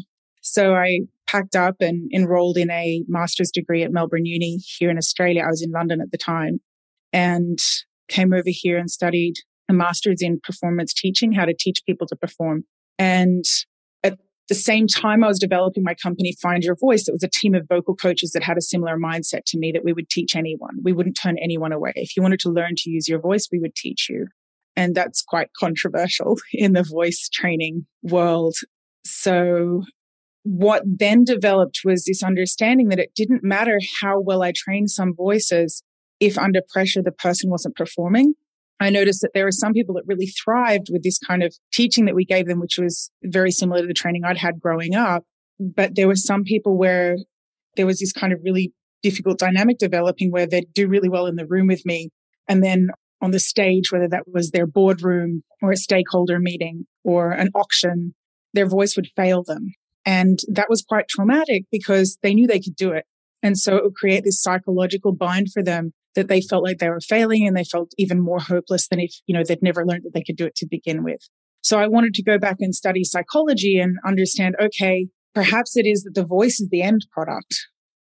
So 0.42 0.72
I 0.74 1.00
packed 1.26 1.56
up 1.56 1.74
and 1.80 2.08
enrolled 2.14 2.56
in 2.56 2.70
a 2.70 3.02
master's 3.08 3.50
degree 3.50 3.82
at 3.82 3.90
Melbourne 3.90 4.26
Uni 4.26 4.58
here 4.78 4.90
in 4.90 4.96
Australia. 4.96 5.42
I 5.44 5.48
was 5.48 5.60
in 5.60 5.72
London 5.72 6.00
at 6.00 6.12
the 6.12 6.18
time 6.18 6.60
and 7.12 7.58
came 8.08 8.32
over 8.32 8.44
here 8.46 8.78
and 8.78 8.88
studied 8.88 9.34
a 9.68 9.72
master's 9.72 10.22
in 10.22 10.38
performance 10.40 10.94
teaching, 10.94 11.32
how 11.32 11.46
to 11.46 11.54
teach 11.58 11.82
people 11.84 12.06
to 12.06 12.14
perform. 12.14 12.62
And 12.96 13.44
at 14.04 14.18
the 14.48 14.54
same 14.54 14.86
time, 14.86 15.24
I 15.24 15.26
was 15.26 15.40
developing 15.40 15.82
my 15.82 15.94
company, 15.94 16.32
Find 16.40 16.62
Your 16.62 16.76
Voice. 16.76 17.08
It 17.08 17.12
was 17.12 17.24
a 17.24 17.28
team 17.28 17.56
of 17.56 17.66
vocal 17.68 17.96
coaches 17.96 18.30
that 18.32 18.44
had 18.44 18.56
a 18.56 18.62
similar 18.62 18.96
mindset 18.96 19.42
to 19.48 19.58
me 19.58 19.72
that 19.72 19.84
we 19.84 19.92
would 19.92 20.08
teach 20.10 20.36
anyone. 20.36 20.78
We 20.84 20.92
wouldn't 20.92 21.18
turn 21.20 21.38
anyone 21.42 21.72
away. 21.72 21.92
If 21.96 22.16
you 22.16 22.22
wanted 22.22 22.40
to 22.40 22.50
learn 22.50 22.74
to 22.76 22.90
use 22.90 23.08
your 23.08 23.20
voice, 23.20 23.48
we 23.50 23.58
would 23.58 23.74
teach 23.74 24.06
you. 24.08 24.28
And 24.78 24.94
that's 24.94 25.22
quite 25.22 25.48
controversial 25.58 26.36
in 26.52 26.72
the 26.72 26.84
voice 26.84 27.28
training 27.28 27.84
world. 28.04 28.54
So 29.04 29.82
what 30.44 30.82
then 30.86 31.24
developed 31.24 31.80
was 31.84 32.04
this 32.04 32.22
understanding 32.22 32.88
that 32.88 33.00
it 33.00 33.10
didn't 33.16 33.42
matter 33.42 33.80
how 34.00 34.20
well 34.20 34.42
I 34.42 34.52
trained 34.54 34.90
some 34.90 35.16
voices 35.16 35.82
if 36.20 36.38
under 36.38 36.60
pressure 36.68 37.02
the 37.02 37.10
person 37.10 37.50
wasn't 37.50 37.74
performing. 37.74 38.34
I 38.78 38.90
noticed 38.90 39.20
that 39.22 39.32
there 39.34 39.44
were 39.44 39.50
some 39.50 39.72
people 39.72 39.96
that 39.96 40.06
really 40.06 40.28
thrived 40.28 40.90
with 40.92 41.02
this 41.02 41.18
kind 41.18 41.42
of 41.42 41.52
teaching 41.72 42.04
that 42.04 42.14
we 42.14 42.24
gave 42.24 42.46
them, 42.46 42.60
which 42.60 42.78
was 42.78 43.10
very 43.24 43.50
similar 43.50 43.80
to 43.80 43.86
the 43.88 43.94
training 43.94 44.22
I'd 44.24 44.38
had 44.38 44.60
growing 44.60 44.94
up. 44.94 45.24
But 45.58 45.96
there 45.96 46.06
were 46.06 46.14
some 46.14 46.44
people 46.44 46.78
where 46.78 47.16
there 47.74 47.86
was 47.86 47.98
this 47.98 48.12
kind 48.12 48.32
of 48.32 48.38
really 48.44 48.72
difficult 49.02 49.40
dynamic 49.40 49.78
developing 49.78 50.30
where 50.30 50.46
they'd 50.46 50.72
do 50.72 50.86
really 50.86 51.08
well 51.08 51.26
in 51.26 51.34
the 51.34 51.46
room 51.46 51.66
with 51.66 51.84
me. 51.84 52.10
And 52.46 52.62
then 52.62 52.90
on 53.20 53.30
the 53.30 53.40
stage, 53.40 53.90
whether 53.90 54.08
that 54.08 54.24
was 54.32 54.50
their 54.50 54.66
boardroom 54.66 55.42
or 55.62 55.72
a 55.72 55.76
stakeholder 55.76 56.38
meeting 56.38 56.86
or 57.04 57.32
an 57.32 57.50
auction, 57.54 58.14
their 58.54 58.66
voice 58.66 58.96
would 58.96 59.08
fail 59.16 59.42
them. 59.42 59.72
And 60.06 60.38
that 60.48 60.70
was 60.70 60.82
quite 60.82 61.08
traumatic 61.08 61.64
because 61.70 62.18
they 62.22 62.32
knew 62.34 62.46
they 62.46 62.60
could 62.60 62.76
do 62.76 62.92
it. 62.92 63.04
And 63.42 63.58
so 63.58 63.76
it 63.76 63.84
would 63.84 63.94
create 63.94 64.24
this 64.24 64.42
psychological 64.42 65.12
bind 65.12 65.48
for 65.52 65.62
them 65.62 65.92
that 66.14 66.28
they 66.28 66.40
felt 66.40 66.64
like 66.64 66.78
they 66.78 66.88
were 66.88 67.00
failing 67.00 67.46
and 67.46 67.56
they 67.56 67.64
felt 67.64 67.92
even 67.98 68.20
more 68.20 68.40
hopeless 68.40 68.88
than 68.88 69.00
if, 69.00 69.12
you 69.26 69.34
know, 69.34 69.44
they'd 69.46 69.62
never 69.62 69.86
learned 69.86 70.04
that 70.04 70.14
they 70.14 70.22
could 70.22 70.36
do 70.36 70.46
it 70.46 70.56
to 70.56 70.66
begin 70.66 71.04
with. 71.04 71.20
So 71.60 71.78
I 71.78 71.86
wanted 71.86 72.14
to 72.14 72.22
go 72.22 72.38
back 72.38 72.56
and 72.60 72.74
study 72.74 73.04
psychology 73.04 73.78
and 73.78 73.98
understand, 74.06 74.56
okay, 74.60 75.08
perhaps 75.34 75.76
it 75.76 75.86
is 75.86 76.02
that 76.02 76.14
the 76.14 76.26
voice 76.26 76.60
is 76.60 76.68
the 76.70 76.82
end 76.82 77.06
product 77.12 77.54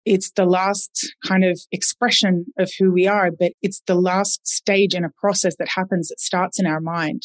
it's 0.07 0.31
the 0.31 0.47
last 0.47 1.13
kind 1.27 1.45
of 1.45 1.61
expression 1.73 2.47
of 2.59 2.71
who 2.79 2.93
we 2.93 3.09
are, 3.09 3.31
but 3.31 3.53
it's 3.61 3.83
the 3.87 3.97
last 3.97 4.47
stage 4.47 4.95
in 4.95 5.05
a 5.05 5.11
process 5.21 5.57
that 5.59 5.69
happens 5.69 6.09
that 6.09 6.21
starts 6.21 6.61
in 6.61 6.67
our 6.67 6.81
mind. 6.81 7.23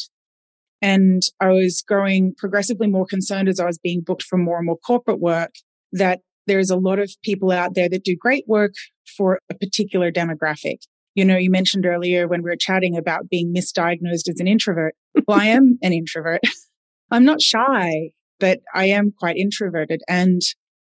And 0.82 1.22
I 1.40 1.50
was 1.50 1.82
growing 1.86 2.34
progressively 2.36 2.88
more 2.88 3.06
concerned 3.06 3.48
as 3.48 3.60
I 3.60 3.66
was 3.66 3.78
being 3.78 4.02
booked 4.04 4.24
for 4.24 4.36
more 4.36 4.56
and 4.56 4.66
more 4.66 4.78
corporate 4.78 5.20
work 5.20 5.52
that 5.92 6.20
there's 6.48 6.70
a 6.70 6.76
lot 6.76 6.98
of 6.98 7.12
people 7.22 7.52
out 7.52 7.74
there 7.74 7.88
that 7.88 8.02
do 8.02 8.16
great 8.16 8.44
work 8.48 8.74
for 9.16 9.38
a 9.48 9.54
particular 9.54 10.10
demographic. 10.10 10.78
You 11.14 11.24
know, 11.24 11.36
you 11.36 11.50
mentioned 11.50 11.86
earlier 11.86 12.26
when 12.26 12.42
we 12.42 12.50
were 12.50 12.56
chatting 12.56 12.96
about 12.96 13.28
being 13.28 13.54
misdiagnosed 13.54 14.28
as 14.28 14.40
an 14.40 14.48
introvert. 14.48 14.94
Well, 15.28 15.38
I 15.38 15.46
am 15.46 15.78
an 15.82 15.92
introvert. 15.92 16.40
I'm 17.12 17.24
not 17.24 17.40
shy, 17.40 18.10
but 18.40 18.58
I 18.74 18.86
am 18.86 19.12
quite 19.16 19.36
introverted. 19.36 20.00
And 20.08 20.40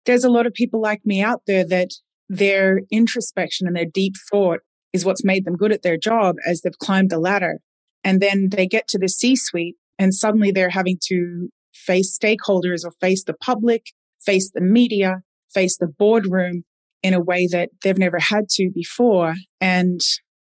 there's 0.09 0.25
a 0.25 0.31
lot 0.31 0.47
of 0.47 0.55
people 0.55 0.81
like 0.81 1.05
me 1.05 1.23
out 1.23 1.43
there 1.47 1.67
that 1.67 1.91
their 2.31 2.81
introspection 2.91 3.67
and 3.67 3.77
their 3.77 3.85
deep 3.85 4.15
thought 4.31 4.61
is 4.95 5.05
what's 5.05 5.23
made 5.23 5.45
them 5.45 5.55
good 5.55 5.71
at 5.71 5.83
their 5.83 5.99
job 5.99 6.37
as 6.47 6.63
they've 6.63 6.79
climbed 6.79 7.11
the 7.11 7.19
ladder. 7.19 7.59
And 8.05 8.21
then 8.21 8.49
they 8.51 8.67
get 8.67 8.89
to 8.89 8.99
the 8.99 9.09
C 9.09 9.37
suite 9.37 9.77
and 9.99 10.15
suddenly 10.15 10.51
they're 10.51 10.71
having 10.71 10.99
to 11.09 11.51
face 11.75 12.19
stakeholders 12.19 12.87
or 12.87 12.93
face 13.03 13.25
the 13.25 13.35
public, 13.35 13.83
face 14.25 14.51
the 14.51 14.63
media, 14.63 15.21
face 15.53 15.77
the 15.77 15.87
boardroom 15.87 16.65
in 17.03 17.13
a 17.13 17.21
way 17.21 17.47
that 17.53 17.69
they've 17.83 17.99
never 17.99 18.19
had 18.19 18.49
to 18.53 18.71
before. 18.75 19.35
And 19.61 20.01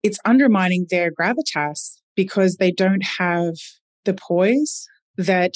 it's 0.05 0.21
undermining 0.25 0.87
their 0.91 1.11
gravitas 1.11 1.97
because 2.15 2.57
they 2.57 2.71
don't 2.71 3.05
have 3.19 3.55
the 4.05 4.15
poise 4.15 4.87
that 5.17 5.55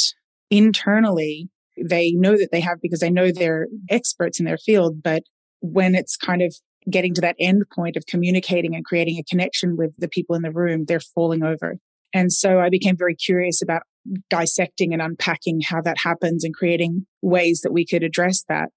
internally 0.50 1.48
they 1.82 2.12
know 2.12 2.36
that 2.36 2.50
they 2.52 2.60
have 2.60 2.80
because 2.80 3.00
they 3.00 3.10
know 3.10 3.30
they're 3.30 3.68
experts 3.90 4.38
in 4.38 4.46
their 4.46 4.58
field. 4.58 5.02
But 5.02 5.22
when 5.60 5.94
it's 5.94 6.16
kind 6.16 6.42
of 6.42 6.54
getting 6.90 7.14
to 7.14 7.20
that 7.22 7.36
end 7.38 7.64
point 7.74 7.96
of 7.96 8.04
communicating 8.06 8.74
and 8.74 8.84
creating 8.84 9.18
a 9.18 9.24
connection 9.24 9.76
with 9.76 9.94
the 9.96 10.08
people 10.08 10.36
in 10.36 10.42
the 10.42 10.52
room, 10.52 10.84
they're 10.86 11.00
falling 11.00 11.42
over. 11.42 11.76
And 12.12 12.32
so 12.32 12.60
I 12.60 12.68
became 12.68 12.96
very 12.96 13.16
curious 13.16 13.62
about 13.62 13.82
dissecting 14.30 14.92
and 14.92 15.02
unpacking 15.02 15.60
how 15.62 15.80
that 15.82 15.96
happens 15.98 16.44
and 16.44 16.54
creating 16.54 17.06
ways 17.22 17.62
that 17.62 17.72
we 17.72 17.86
could 17.86 18.02
address 18.02 18.44
that. 18.48 18.68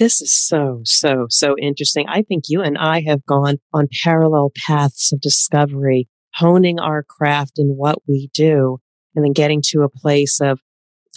This 0.00 0.20
is 0.20 0.34
so, 0.34 0.80
so, 0.84 1.26
so 1.28 1.54
interesting. 1.56 2.06
I 2.08 2.22
think 2.22 2.44
you 2.48 2.62
and 2.62 2.76
I 2.76 3.02
have 3.06 3.24
gone 3.26 3.58
on 3.72 3.86
parallel 4.02 4.50
paths 4.66 5.12
of 5.12 5.20
discovery, 5.20 6.08
honing 6.34 6.80
our 6.80 7.04
craft 7.04 7.58
in 7.58 7.68
what 7.68 7.98
we 8.08 8.28
do, 8.34 8.78
and 9.14 9.24
then 9.24 9.32
getting 9.32 9.62
to 9.66 9.82
a 9.82 9.88
place 9.88 10.40
of, 10.40 10.58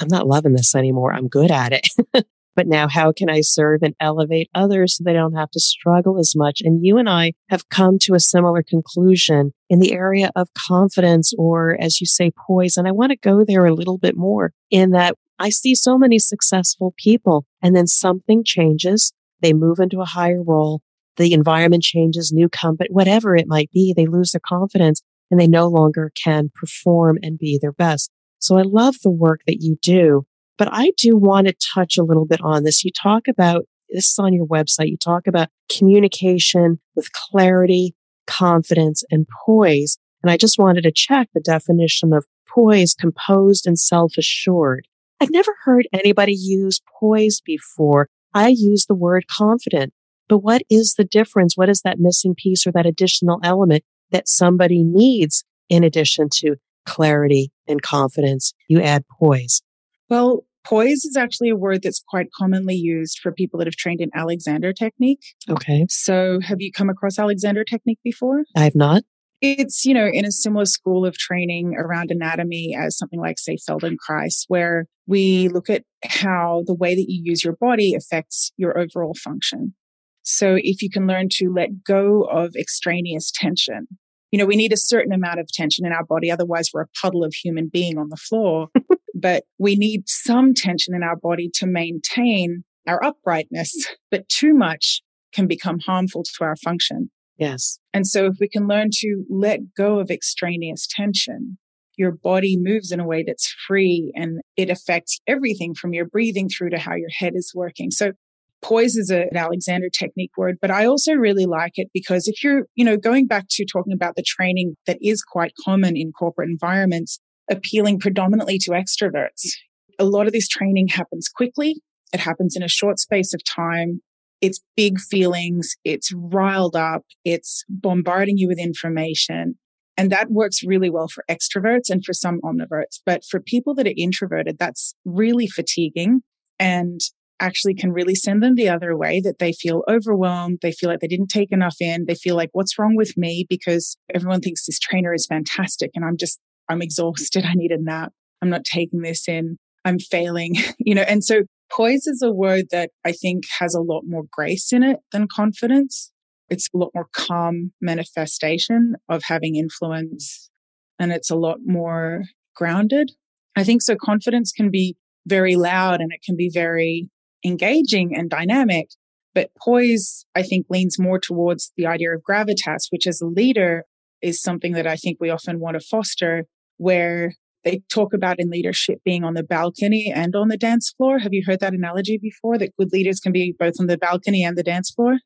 I'm 0.02 0.08
not 0.10 0.28
loving 0.28 0.54
this 0.54 0.76
anymore. 0.76 1.14
I'm 1.14 1.28
good 1.28 1.52
at 1.52 1.74
it. 1.74 1.88
but 2.58 2.68
now 2.68 2.88
how 2.88 3.12
can 3.12 3.30
I 3.30 3.42
serve 3.42 3.84
and 3.84 3.96
elevate 4.00 4.50
others 4.56 4.98
so 4.98 5.04
they 5.04 5.14
don't 5.14 5.36
have 5.36 5.52
to 5.52 5.60
struggle 5.60 6.20
as 6.20 6.34
much? 6.36 6.60
And 6.62 6.84
you 6.84 6.98
and 6.98 7.08
I 7.08 7.34
have 7.50 7.70
come 7.70 8.00
to 8.00 8.16
a 8.16 8.20
similar 8.20 8.64
conclusion 8.64 9.54
in 9.70 9.80
the 9.80 9.94
area 9.94 10.32
of 10.36 10.50
confidence 10.58 11.34
or, 11.38 11.78
as 11.80 12.02
you 12.02 12.08
say, 12.08 12.32
poise. 12.48 12.76
And 12.76 12.88
I 12.88 12.92
want 12.92 13.12
to 13.12 13.18
go 13.18 13.46
there 13.46 13.66
a 13.66 13.76
little 13.76 14.00
bit 14.00 14.18
more 14.18 14.54
in 14.72 14.92
that 14.92 15.16
I 15.40 15.50
see 15.50 15.76
so 15.76 16.00
many 16.00 16.18
successful 16.18 16.96
people 16.98 17.46
and 17.62 17.76
then 17.76 17.86
something 17.86 18.44
changes. 18.44 19.14
They 19.42 19.54
move 19.54 19.78
into 19.80 20.02
a 20.02 20.06
higher 20.06 20.42
role. 20.42 20.82
The 21.18 21.34
environment 21.34 21.84
changes, 21.84 22.32
new 22.34 22.50
company, 22.50 22.90
whatever 22.92 23.36
it 23.36 23.48
might 23.48 23.72
be. 23.72 23.94
They 23.96 24.08
lose 24.08 24.32
their 24.32 24.42
confidence 24.44 25.02
and 25.30 25.40
they 25.40 25.48
no 25.48 25.68
longer 25.68 26.12
can 26.16 26.50
perform 26.56 27.20
and 27.22 27.38
be 27.38 27.60
their 27.62 27.72
best. 27.72 28.12
So 28.40 28.58
I 28.58 28.64
love 28.64 28.96
the 29.04 29.12
work 29.12 29.42
that 29.48 29.62
you 29.62 29.78
do, 29.82 30.26
but 30.58 30.70
I 30.72 30.92
do 30.98 31.16
want 31.16 31.48
to 31.48 31.56
touch 31.74 31.98
a 31.98 32.04
little 32.04 32.26
bit 32.26 32.42
on 32.42 32.64
this. 32.64 32.84
You 32.84 32.92
talk 32.92 33.28
about 33.28 33.66
this 33.90 34.12
is 34.12 34.20
on 34.20 34.34
your 34.34 34.46
website. 34.46 34.90
You 34.90 34.98
talk 34.98 35.28
about 35.28 35.50
communication 35.76 36.80
with 36.96 37.12
clarity, 37.14 37.96
confidence, 38.26 39.04
and 39.10 39.26
poise. 39.46 39.98
And 40.24 40.32
I 40.32 40.38
just 40.38 40.60
wanted 40.60 40.84
to 40.84 40.92
check 40.92 41.30
the 41.34 41.40
definition 41.40 42.14
of 42.14 42.26
poise, 42.48 42.94
composed 42.94 43.66
and 43.66 43.80
self 43.80 44.14
assured. 44.18 44.88
I've 45.22 45.32
never 45.32 45.54
heard 45.64 45.88
anybody 45.94 46.34
use 46.34 46.82
poised 47.00 47.44
before. 47.46 48.10
I 48.34 48.50
use 48.50 48.86
the 48.86 48.96
word 48.96 49.26
confident. 49.28 49.94
But 50.28 50.40
what 50.40 50.62
is 50.70 50.96
the 50.96 51.06
difference? 51.06 51.56
What 51.56 51.70
is 51.70 51.82
that 51.82 52.00
missing 52.00 52.36
piece 52.36 52.68
or 52.68 52.72
that 52.74 52.86
additional 52.86 53.40
element 53.44 53.84
that 54.12 54.28
somebody 54.28 54.84
needs 54.84 55.44
in 55.70 55.84
addition 55.84 56.30
to 56.32 56.56
clarity 56.88 57.52
and 57.68 57.82
confidence? 57.82 58.54
You 58.68 58.82
add 58.82 59.04
poise. 59.20 59.62
Well, 60.10 60.46
poise 60.64 61.06
is 61.06 61.16
actually 61.16 61.50
a 61.50 61.56
word 61.56 61.84
that's 61.84 62.04
quite 62.10 62.28
commonly 62.36 62.76
used 62.76 63.20
for 63.20 63.32
people 63.32 63.60
that 63.60 63.68
have 63.68 63.76
trained 63.76 64.02
in 64.02 64.10
Alexander 64.16 64.74
technique. 64.74 65.24
Okay. 65.50 65.86
So 65.90 66.40
have 66.42 66.62
you 66.62 66.72
come 66.72 66.90
across 66.90 67.20
Alexander 67.20 67.64
technique 67.64 68.00
before? 68.04 68.44
I 68.56 68.64
have 68.64 68.76
not. 68.76 69.04
It's, 69.40 69.86
you 69.86 69.94
know, 69.94 70.08
in 70.12 70.26
a 70.26 70.32
similar 70.32 70.66
school 70.66 71.06
of 71.06 71.18
training 71.18 71.76
around 71.78 72.10
anatomy 72.10 72.76
as 72.76 72.98
something 72.98 73.20
like, 73.20 73.38
say, 73.38 73.58
Feldenkrais, 73.70 74.46
where 74.48 74.88
we 75.06 75.48
look 75.50 75.70
at 75.70 75.84
how 76.04 76.64
the 76.66 76.74
way 76.74 76.96
that 76.96 77.06
you 77.08 77.22
use 77.24 77.44
your 77.44 77.56
body 77.56 77.94
affects 77.94 78.52
your 78.58 78.80
overall 78.80 79.14
function. 79.14 79.76
So 80.24 80.58
if 80.60 80.82
you 80.82 80.90
can 80.90 81.08
learn 81.08 81.30
to 81.34 81.54
let 81.54 81.84
go 81.84 82.24
of 82.24 82.56
extraneous 82.58 83.32
tension, 83.32 83.88
you 84.32 84.40
know, 84.40 84.46
we 84.46 84.56
need 84.56 84.74
a 84.74 84.78
certain 84.78 85.14
amount 85.14 85.40
of 85.40 85.48
tension 85.48 85.86
in 85.86 85.92
our 85.92 86.04
body. 86.04 86.30
Otherwise, 86.30 86.70
we're 86.74 86.82
a 86.82 86.88
puddle 87.02 87.24
of 87.24 87.34
human 87.34 87.70
being 87.72 87.98
on 87.98 88.10
the 88.10 88.18
floor. 88.18 88.68
but 89.16 89.44
we 89.58 89.76
need 89.76 90.08
some 90.08 90.54
tension 90.54 90.94
in 90.94 91.04
our 91.04 91.16
body 91.16 91.50
to 91.56 91.66
maintain 91.66 92.64
our 92.88 93.04
uprightness. 93.04 93.74
But 94.12 94.28
too 94.30 94.54
much 94.54 95.02
can 95.34 95.48
become 95.48 95.80
harmful 95.80 96.24
to 96.24 96.44
our 96.44 96.56
function. 96.58 97.10
Yes. 97.38 97.80
And 97.94 98.08
so 98.08 98.26
if 98.26 98.38
we 98.40 98.50
can 98.50 98.68
learn 98.68 98.90
to 99.00 99.24
let 99.30 99.60
go 99.76 100.00
of 100.00 100.10
extraneous 100.10 100.88
tension, 100.90 101.58
your 101.98 102.12
body 102.12 102.58
moves 102.60 102.92
in 102.92 103.00
a 103.00 103.06
way 103.06 103.24
that's 103.26 103.54
free 103.68 104.12
and 104.16 104.40
it 104.56 104.70
affects 104.70 105.20
everything 105.28 105.74
from 105.74 105.94
your 105.94 106.06
breathing 106.06 106.48
through 106.50 106.70
to 106.72 106.80
how 106.80 106.96
your 106.96 107.10
head 107.18 107.34
is 107.36 107.52
working. 107.56 107.92
So 107.92 108.12
poise 108.62 108.96
is 108.96 109.10
a, 109.12 109.24
an 109.24 109.38
Alexander 109.38 109.88
technique 109.90 110.32
word, 110.38 110.58
but 110.62 110.72
I 110.72 110.86
also 110.86 111.14
really 111.14 111.46
like 111.46 111.74
it 111.76 111.90
because 111.94 112.28
if 112.28 112.44
you're, 112.44 112.64
you 112.76 112.84
know, 112.84 112.98
going 112.98 113.28
back 113.28 113.46
to 113.52 113.66
talking 113.66 113.94
about 113.94 114.16
the 114.16 114.24
training 114.24 114.76
that 114.88 114.98
is 115.02 115.22
quite 115.22 115.54
common 115.64 115.96
in 115.96 116.12
corporate 116.12 116.50
environments, 116.50 117.20
appealing 117.50 118.00
predominantly 118.00 118.58
to 118.60 118.72
extroverts, 118.72 119.52
a 120.00 120.06
lot 120.06 120.28
of 120.28 120.34
this 120.34 120.48
training 120.48 120.88
happens 120.88 121.30
quickly. 121.30 121.82
It 122.14 122.20
happens 122.20 122.56
in 122.56 122.64
a 122.64 122.70
short 122.70 123.00
space 123.00 123.34
of 123.34 123.42
time 123.44 124.02
it's 124.42 124.62
big 124.76 125.00
feelings, 125.00 125.76
it's 125.84 126.12
riled 126.14 126.76
up, 126.76 127.04
it's 127.26 127.64
bombarding 127.70 128.38
you 128.38 128.48
with 128.48 128.60
information. 128.60 129.58
And 129.98 130.12
that 130.12 130.30
works 130.30 130.64
really 130.64 130.92
well 130.92 131.08
for 131.08 131.24
extroverts 131.30 131.90
and 131.90 132.06
for 132.06 132.14
some 132.14 132.40
omniverts. 132.42 133.02
But 133.06 133.24
for 133.26 133.40
people 133.40 133.74
that 133.76 133.88
are 133.88 133.94
introverted, 133.98 134.58
that's 134.60 134.94
really 135.06 135.48
fatiguing 135.48 136.22
and 136.60 137.00
actually 137.40 137.76
can 137.76 137.92
really 137.92 138.16
send 138.16 138.42
them 138.42 138.56
the 138.56 138.70
other 138.70 138.96
way 138.96 139.22
that 139.22 139.40
they 139.40 139.54
feel 139.54 139.84
overwhelmed. 139.88 140.60
They 140.62 140.72
feel 140.72 140.90
like 140.90 141.00
they 141.00 141.08
didn't 141.08 141.28
take 141.28 141.52
enough 141.52 141.76
in. 141.80 142.06
They 142.06 142.16
feel 142.16 142.36
like, 142.36 142.50
what's 142.54 142.80
wrong 142.80 142.96
with 142.96 143.18
me? 143.18 143.46
Because 143.50 143.98
everyone 144.14 144.42
thinks 144.42 144.66
this 144.66 144.80
trainer 144.80 145.14
is 145.14 145.26
fantastic 145.26 145.92
and 145.96 146.04
I'm 146.04 146.18
just, 146.18 146.40
I'm 146.70 146.82
exhausted. 146.82 147.46
I 147.46 147.54
need 147.54 147.72
a 147.72 147.82
nap. 147.82 148.14
I'm 148.42 148.50
not 148.50 148.64
taking 148.64 149.02
this 149.02 149.28
in. 149.28 149.58
I'm 149.86 150.00
failing, 150.00 150.56
you 150.80 150.96
know, 150.96 151.04
and 151.04 151.24
so 151.24 151.44
Poise 151.72 152.08
is 152.08 152.22
a 152.22 152.32
word 152.32 152.66
that 152.72 152.92
I 153.06 153.12
think 153.12 153.44
has 153.60 153.74
a 153.74 153.82
lot 153.82 154.04
more 154.06 154.24
grace 154.32 154.72
in 154.72 154.84
it 154.84 155.00
than 155.12 155.28
confidence. 155.28 156.12
It's 156.50 156.70
a 156.74 156.78
lot 156.78 156.92
more 156.96 157.08
calm 157.14 157.74
manifestation 157.82 158.96
of 159.10 159.24
having 159.24 159.56
influence 159.56 160.50
and 160.98 161.12
it's 161.12 161.30
a 161.30 161.36
lot 161.36 161.58
more 161.66 162.24
grounded. 162.56 163.12
I 163.56 163.64
think 163.64 163.82
so 163.82 163.96
confidence 163.96 164.52
can 164.52 164.70
be 164.70 164.96
very 165.26 165.56
loud 165.56 166.00
and 166.00 166.12
it 166.12 166.22
can 166.26 166.38
be 166.38 166.50
very 166.50 167.10
engaging 167.46 168.16
and 168.16 168.30
dynamic. 168.30 168.90
But 169.34 169.52
poise, 169.64 170.26
I 170.36 170.42
think, 170.42 170.66
leans 170.70 170.98
more 171.00 171.20
towards 171.20 171.72
the 171.78 171.86
idea 171.86 172.14
of 172.14 172.24
gravitas, 172.28 172.88
which 172.90 173.06
as 173.06 173.22
a 173.22 173.28
leader 173.28 173.84
is 174.22 174.42
something 174.42 174.74
that 174.74 174.88
I 174.88 174.96
think 174.96 175.18
we 175.20 175.30
often 175.30 175.60
want 175.60 175.80
to 175.80 175.86
foster, 175.86 176.46
where 176.78 177.34
they 177.64 177.82
talk 177.92 178.14
about 178.14 178.40
in 178.40 178.50
leadership 178.50 179.00
being 179.04 179.24
on 179.24 179.34
the 179.34 179.44
balcony 179.44 180.12
and 180.14 180.36
on 180.36 180.48
the 180.48 180.58
dance 180.58 180.94
floor. 180.98 181.20
Have 181.20 181.34
you 181.34 181.44
heard 181.46 181.60
that 181.60 181.74
analogy 181.74 182.18
before 182.18 182.58
that 182.58 182.76
good 182.78 182.92
leaders 182.94 183.20
can 183.20 183.32
be 183.32 183.54
both 183.58 183.74
on 183.80 183.88
the 183.88 183.98
balcony 183.98 184.44
and 184.44 184.58
the 184.58 184.64
dance 184.64 184.90
floor? 184.90 185.18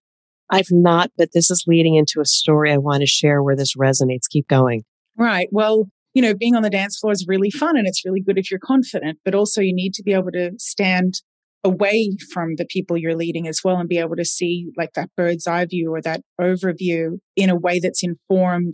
I've 0.50 0.72
not, 0.72 1.12
but 1.18 1.30
this 1.34 1.50
is 1.50 1.64
leading 1.66 1.96
into 1.96 2.20
a 2.20 2.26
story 2.26 2.72
I 2.72 2.78
want 2.78 3.02
to 3.02 3.08
share 3.08 3.42
where 3.42 3.56
this 3.56 3.76
resonates. 3.78 4.30
Keep 4.30 4.48
going. 4.50 4.84
Right. 5.18 5.48
Well, 5.52 5.88
you 6.14 6.22
know, 6.22 6.34
being 6.34 6.56
on 6.56 6.64
the 6.64 6.70
dance 6.70 7.00
floor 7.00 7.14
is 7.14 7.26
really 7.28 7.52
fun 7.52 7.78
and 7.78 7.88
it's 7.88 8.04
really 8.04 8.22
good 8.22 8.38
if 8.38 8.52
you're 8.52 8.60
confident, 8.60 9.20
but 9.24 9.34
also 9.34 9.62
you 9.62 9.74
need 9.74 9.94
to 9.94 10.04
be 10.04 10.14
able 10.14 10.32
to 10.32 10.52
stand 10.58 11.22
away 11.64 12.12
from 12.34 12.56
the 12.56 12.66
people 12.66 12.98
you're 12.98 13.16
leading 13.16 13.48
as 13.48 13.62
well 13.64 13.78
and 13.78 13.90
be 13.90 14.00
able 14.00 14.16
to 14.16 14.26
see 14.26 14.72
like 14.78 14.94
that 14.94 15.10
bird's 15.16 15.46
eye 15.46 15.66
view 15.66 15.94
or 15.94 16.02
that 16.02 16.22
overview 16.40 17.20
in 17.36 17.50
a 17.50 17.56
way 17.56 17.80
that's 17.80 18.04
informed 18.04 18.74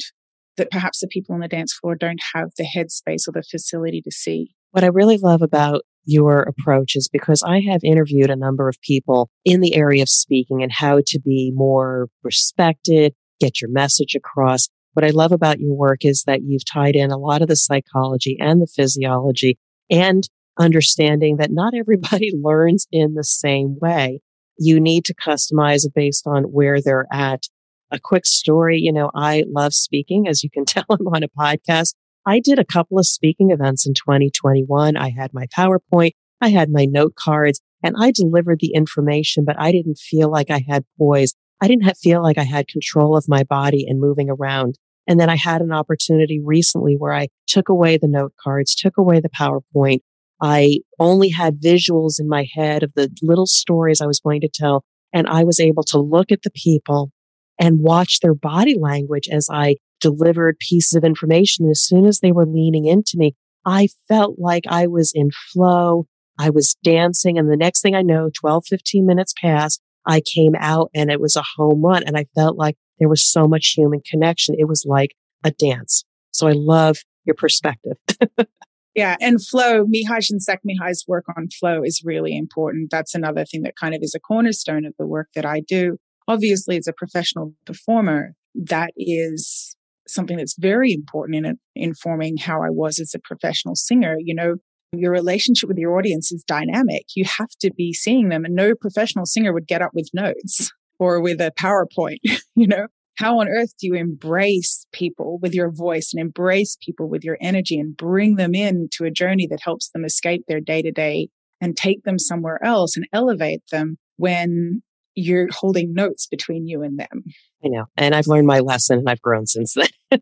that 0.58 0.72
perhaps 0.72 1.00
the 1.00 1.08
people 1.08 1.36
on 1.36 1.42
the 1.42 1.48
dance 1.48 1.74
floor 1.74 1.96
don't 1.96 2.22
have 2.34 2.50
the 2.58 2.66
headspace 2.66 3.28
or 3.28 3.32
the 3.32 3.44
facility 3.44 4.02
to 4.02 4.12
see. 4.12 4.56
What 4.72 4.84
I 4.84 4.88
really 4.88 5.18
love 5.18 5.42
about 5.42 5.84
your 6.04 6.42
approach 6.42 6.96
is 6.96 7.10
because 7.12 7.44
I 7.44 7.62
have 7.70 7.82
interviewed 7.84 8.30
a 8.30 8.36
number 8.36 8.68
of 8.68 8.80
people 8.82 9.30
in 9.46 9.62
the 9.62 9.76
area 9.76 10.02
of 10.02 10.10
speaking 10.10 10.64
and 10.64 10.72
how 10.72 11.02
to 11.06 11.20
be 11.20 11.52
more 11.54 12.08
respected, 12.24 13.14
get 13.40 13.62
your 13.62 13.70
message 13.70 14.16
across. 14.16 14.70
What 14.94 15.06
I 15.06 15.10
love 15.10 15.32
about 15.32 15.60
your 15.60 15.76
work 15.76 16.06
is 16.06 16.24
that 16.26 16.42
you've 16.44 16.66
tied 16.66 16.96
in 16.96 17.12
a 17.12 17.18
lot 17.18 17.42
of 17.42 17.50
the 17.50 17.56
psychology 17.56 18.38
and 18.40 18.62
the 18.62 18.68
physiology 18.68 19.60
and 19.90 20.28
understanding 20.58 21.38
that 21.38 21.52
not 21.52 21.74
everybody 21.74 22.32
learns 22.42 22.88
in 22.92 23.14
the 23.14 23.24
same 23.24 23.78
way. 23.80 24.22
You 24.58 24.80
need 24.80 25.06
to 25.06 25.14
customize 25.14 25.86
based 25.94 26.26
on 26.26 26.44
where 26.46 26.82
they're 26.82 27.08
at 27.12 27.44
a 27.92 28.00
quick 28.00 28.26
story. 28.26 28.80
You 28.80 28.92
know, 28.92 29.12
I 29.16 29.44
love 29.48 29.74
speaking. 29.74 30.28
As 30.28 30.44
you 30.44 30.50
can 30.50 30.66
tell, 30.66 30.86
I'm 30.90 31.08
on 31.08 31.24
a 31.24 31.30
podcast. 31.30 31.94
I 32.26 32.40
did 32.40 32.60
a 32.60 32.66
couple 32.66 33.00
of 33.00 33.08
speaking 33.08 33.52
events 33.52 33.88
in 33.88 33.94
2021. 33.94 34.98
I 34.98 35.10
had 35.10 35.34
my 35.34 35.48
PowerPoint, 35.48 36.12
I 36.42 36.50
had 36.50 36.70
my 36.70 36.86
note 36.86 37.16
cards, 37.16 37.62
and 37.82 37.96
I 37.98 38.12
delivered 38.12 38.60
the 38.60 38.74
information, 38.74 39.46
but 39.46 39.56
I 39.58 39.72
didn't 39.72 39.98
feel 39.98 40.30
like 40.30 40.50
I 40.50 40.66
had 40.68 40.84
poise. 40.98 41.34
I 41.62 41.68
didn't 41.68 41.92
feel 41.98 42.22
like 42.22 42.38
I 42.38 42.44
had 42.44 42.68
control 42.68 43.16
of 43.16 43.30
my 43.30 43.44
body 43.44 43.86
and 43.88 44.00
moving 44.00 44.30
around. 44.30 44.78
And 45.08 45.20
then 45.20 45.30
I 45.30 45.38
had 45.38 45.62
an 45.62 45.72
opportunity 45.72 46.42
recently 46.44 46.96
where 46.96 47.14
I 47.14 47.30
took 47.48 47.70
away 47.70 47.98
the 47.98 48.10
note 48.10 48.34
cards, 48.44 48.76
took 48.76 48.98
away 48.98 49.22
the 49.22 49.30
PowerPoint. 49.30 50.02
I 50.42 50.80
only 51.00 51.30
had 51.30 51.62
visuals 51.62 52.20
in 52.20 52.28
my 52.28 52.48
head 52.54 52.84
of 52.84 52.94
the 52.96 53.10
little 53.22 53.48
stories 53.48 54.02
I 54.02 54.08
was 54.08 54.20
going 54.20 54.42
to 54.42 54.50
tell. 54.54 54.84
And 55.14 55.28
I 55.28 55.44
was 55.44 55.60
able 55.60 55.84
to 55.84 56.00
look 56.00 56.32
at 56.32 56.44
the 56.44 56.52
people 56.52 57.12
and 57.60 57.80
watch 57.82 58.20
their 58.20 58.36
body 58.36 58.76
language 58.80 59.28
as 59.32 59.48
I 59.52 59.78
delivered 60.00 60.60
pieces 60.60 60.94
of 60.94 61.04
information. 61.04 61.66
And 61.66 61.72
as 61.72 61.82
soon 61.82 62.06
as 62.06 62.20
they 62.20 62.32
were 62.32 62.46
leaning 62.46 62.86
into 62.86 63.14
me, 63.16 63.36
I 63.66 63.88
felt 64.08 64.36
like 64.38 64.64
I 64.68 64.88
was 64.88 65.12
in 65.16 65.32
flow. 65.52 66.06
I 66.40 66.50
was 66.52 66.76
dancing. 66.84 67.38
And 67.38 67.52
the 67.52 67.58
next 67.58 67.82
thing 67.82 67.96
I 67.96 68.04
know, 68.04 68.30
12, 68.40 68.66
15 68.68 69.06
minutes 69.06 69.34
passed. 69.42 69.82
I 70.06 70.22
came 70.22 70.54
out 70.58 70.90
and 70.94 71.12
it 71.12 71.20
was 71.20 71.36
a 71.36 71.44
home 71.58 71.82
run. 71.82 72.04
And 72.04 72.18
I 72.18 72.26
felt 72.36 72.58
like 72.58 72.76
there 73.00 73.10
was 73.10 73.30
so 73.30 73.48
much 73.48 73.74
human 73.76 74.02
connection. 74.10 74.56
It 74.58 74.68
was 74.68 74.86
like 74.88 75.16
a 75.44 75.52
dance. 75.52 76.06
So 76.32 76.48
I 76.48 76.54
love 76.54 76.98
your 77.26 77.36
perspective. 77.36 77.98
yeah. 78.98 79.16
And 79.22 79.46
flow, 79.46 79.86
Mihaly 79.86 80.32
Csikszentmihalyi's 80.32 81.06
work 81.08 81.26
on 81.38 81.50
flow 81.60 81.84
is 81.84 82.02
really 82.04 82.36
important. 82.36 82.90
That's 82.90 83.14
another 83.14 83.46
thing 83.46 83.62
that 83.62 83.76
kind 83.76 83.94
of 83.94 84.02
is 84.02 84.16
a 84.16 84.20
cornerstone 84.20 84.86
of 84.86 84.94
the 84.98 85.06
work 85.06 85.28
that 85.36 85.46
I 85.46 85.60
do. 85.60 85.98
Obviously, 86.28 86.78
as 86.78 86.88
a 86.88 86.94
professional 86.94 87.54
performer, 87.66 88.34
that 88.56 88.92
is 88.98 89.76
something 90.08 90.38
that's 90.38 90.56
very 90.58 90.92
important 90.92 91.46
in 91.46 91.60
informing 91.76 92.38
how 92.38 92.64
I 92.64 92.72
was 92.72 93.00
as 93.00 93.14
a 93.14 93.20
professional 93.20 93.76
singer. 93.76 94.16
You 94.20 94.34
know, 94.34 94.56
your 94.92 95.12
relationship 95.12 95.70
with 95.70 95.78
your 95.78 95.96
audience 95.96 96.32
is 96.32 96.44
dynamic. 96.44 97.06
You 97.16 97.26
have 97.26 97.52
to 97.62 97.72
be 97.72 97.94
seeing 97.94 98.30
them 98.30 98.46
and 98.46 98.56
no 98.56 98.74
professional 98.74 99.28
singer 99.28 99.54
would 99.54 99.68
get 99.68 99.84
up 99.84 99.92
with 99.94 100.10
notes 100.12 100.72
or 100.98 101.22
with 101.22 101.40
a 101.40 101.54
PowerPoint, 101.60 102.18
you 102.56 102.66
know? 102.66 102.88
How 103.18 103.40
on 103.40 103.48
earth 103.48 103.74
do 103.80 103.88
you 103.88 103.96
embrace 103.96 104.86
people 104.92 105.40
with 105.42 105.54
your 105.54 105.72
voice 105.72 106.12
and 106.14 106.22
embrace 106.22 106.78
people 106.80 107.10
with 107.10 107.24
your 107.24 107.38
energy 107.42 107.80
and 107.80 107.98
bring 107.98 108.36
them 108.36 108.54
into 108.54 109.06
a 109.06 109.12
journey 109.12 109.48
that 109.48 109.62
helps 109.62 109.90
them 109.90 110.06
escape 110.06 110.44
their 110.48 110.60
day 110.60 110.84
to 110.84 110.92
day 110.92 111.30
and 111.60 111.76
take 111.76 112.04
them 112.04 112.20
somewhere 112.20 112.64
else 112.64 112.96
and 112.96 113.08
elevate 113.12 113.64
them 113.72 113.98
when 114.18 114.84
you're 115.16 115.48
holding 115.52 115.94
notes 115.94 116.28
between 116.28 116.68
you 116.68 116.84
and 116.84 117.00
them. 117.00 117.24
I 117.66 117.70
know. 117.70 117.86
And 117.98 118.14
I've 118.14 118.28
learned 118.28 118.46
my 118.46 118.60
lesson 118.60 119.00
and 119.00 119.10
I've 119.10 119.22
grown 119.22 119.48
since 119.48 119.74
then. 119.74 120.22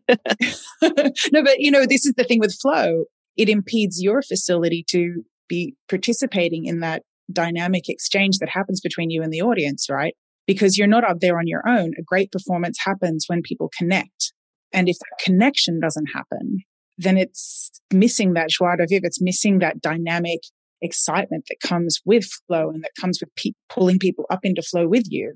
no, 1.32 1.42
but 1.44 1.60
you 1.60 1.70
know, 1.70 1.84
this 1.84 2.06
is 2.06 2.14
the 2.16 2.24
thing 2.24 2.40
with 2.40 2.56
flow. 2.58 3.04
It 3.36 3.50
impedes 3.50 4.02
your 4.02 4.22
facility 4.22 4.82
to 4.88 5.22
be 5.48 5.74
participating 5.90 6.64
in 6.64 6.80
that 6.80 7.02
dynamic 7.30 7.90
exchange 7.90 8.38
that 8.38 8.48
happens 8.48 8.80
between 8.80 9.10
you 9.10 9.22
and 9.22 9.30
the 9.30 9.42
audience, 9.42 9.88
right? 9.90 10.14
Because 10.46 10.78
you're 10.78 10.86
not 10.86 11.04
out 11.04 11.20
there 11.20 11.38
on 11.38 11.46
your 11.46 11.62
own. 11.68 11.92
A 11.98 12.02
great 12.02 12.30
performance 12.30 12.78
happens 12.84 13.24
when 13.26 13.42
people 13.42 13.70
connect. 13.76 14.32
And 14.72 14.88
if 14.88 14.96
that 14.98 15.24
connection 15.24 15.80
doesn't 15.80 16.06
happen, 16.14 16.60
then 16.98 17.16
it's 17.16 17.70
missing 17.92 18.34
that 18.34 18.48
joie 18.50 18.76
de 18.76 18.86
vivre. 18.88 19.06
It's 19.06 19.20
missing 19.20 19.58
that 19.58 19.80
dynamic 19.80 20.40
excitement 20.82 21.44
that 21.48 21.60
comes 21.66 22.00
with 22.04 22.28
flow 22.46 22.70
and 22.70 22.82
that 22.84 22.92
comes 23.00 23.20
with 23.20 23.34
pe- 23.36 23.52
pulling 23.68 23.98
people 23.98 24.26
up 24.30 24.40
into 24.44 24.62
flow 24.62 24.86
with 24.86 25.04
you. 25.08 25.34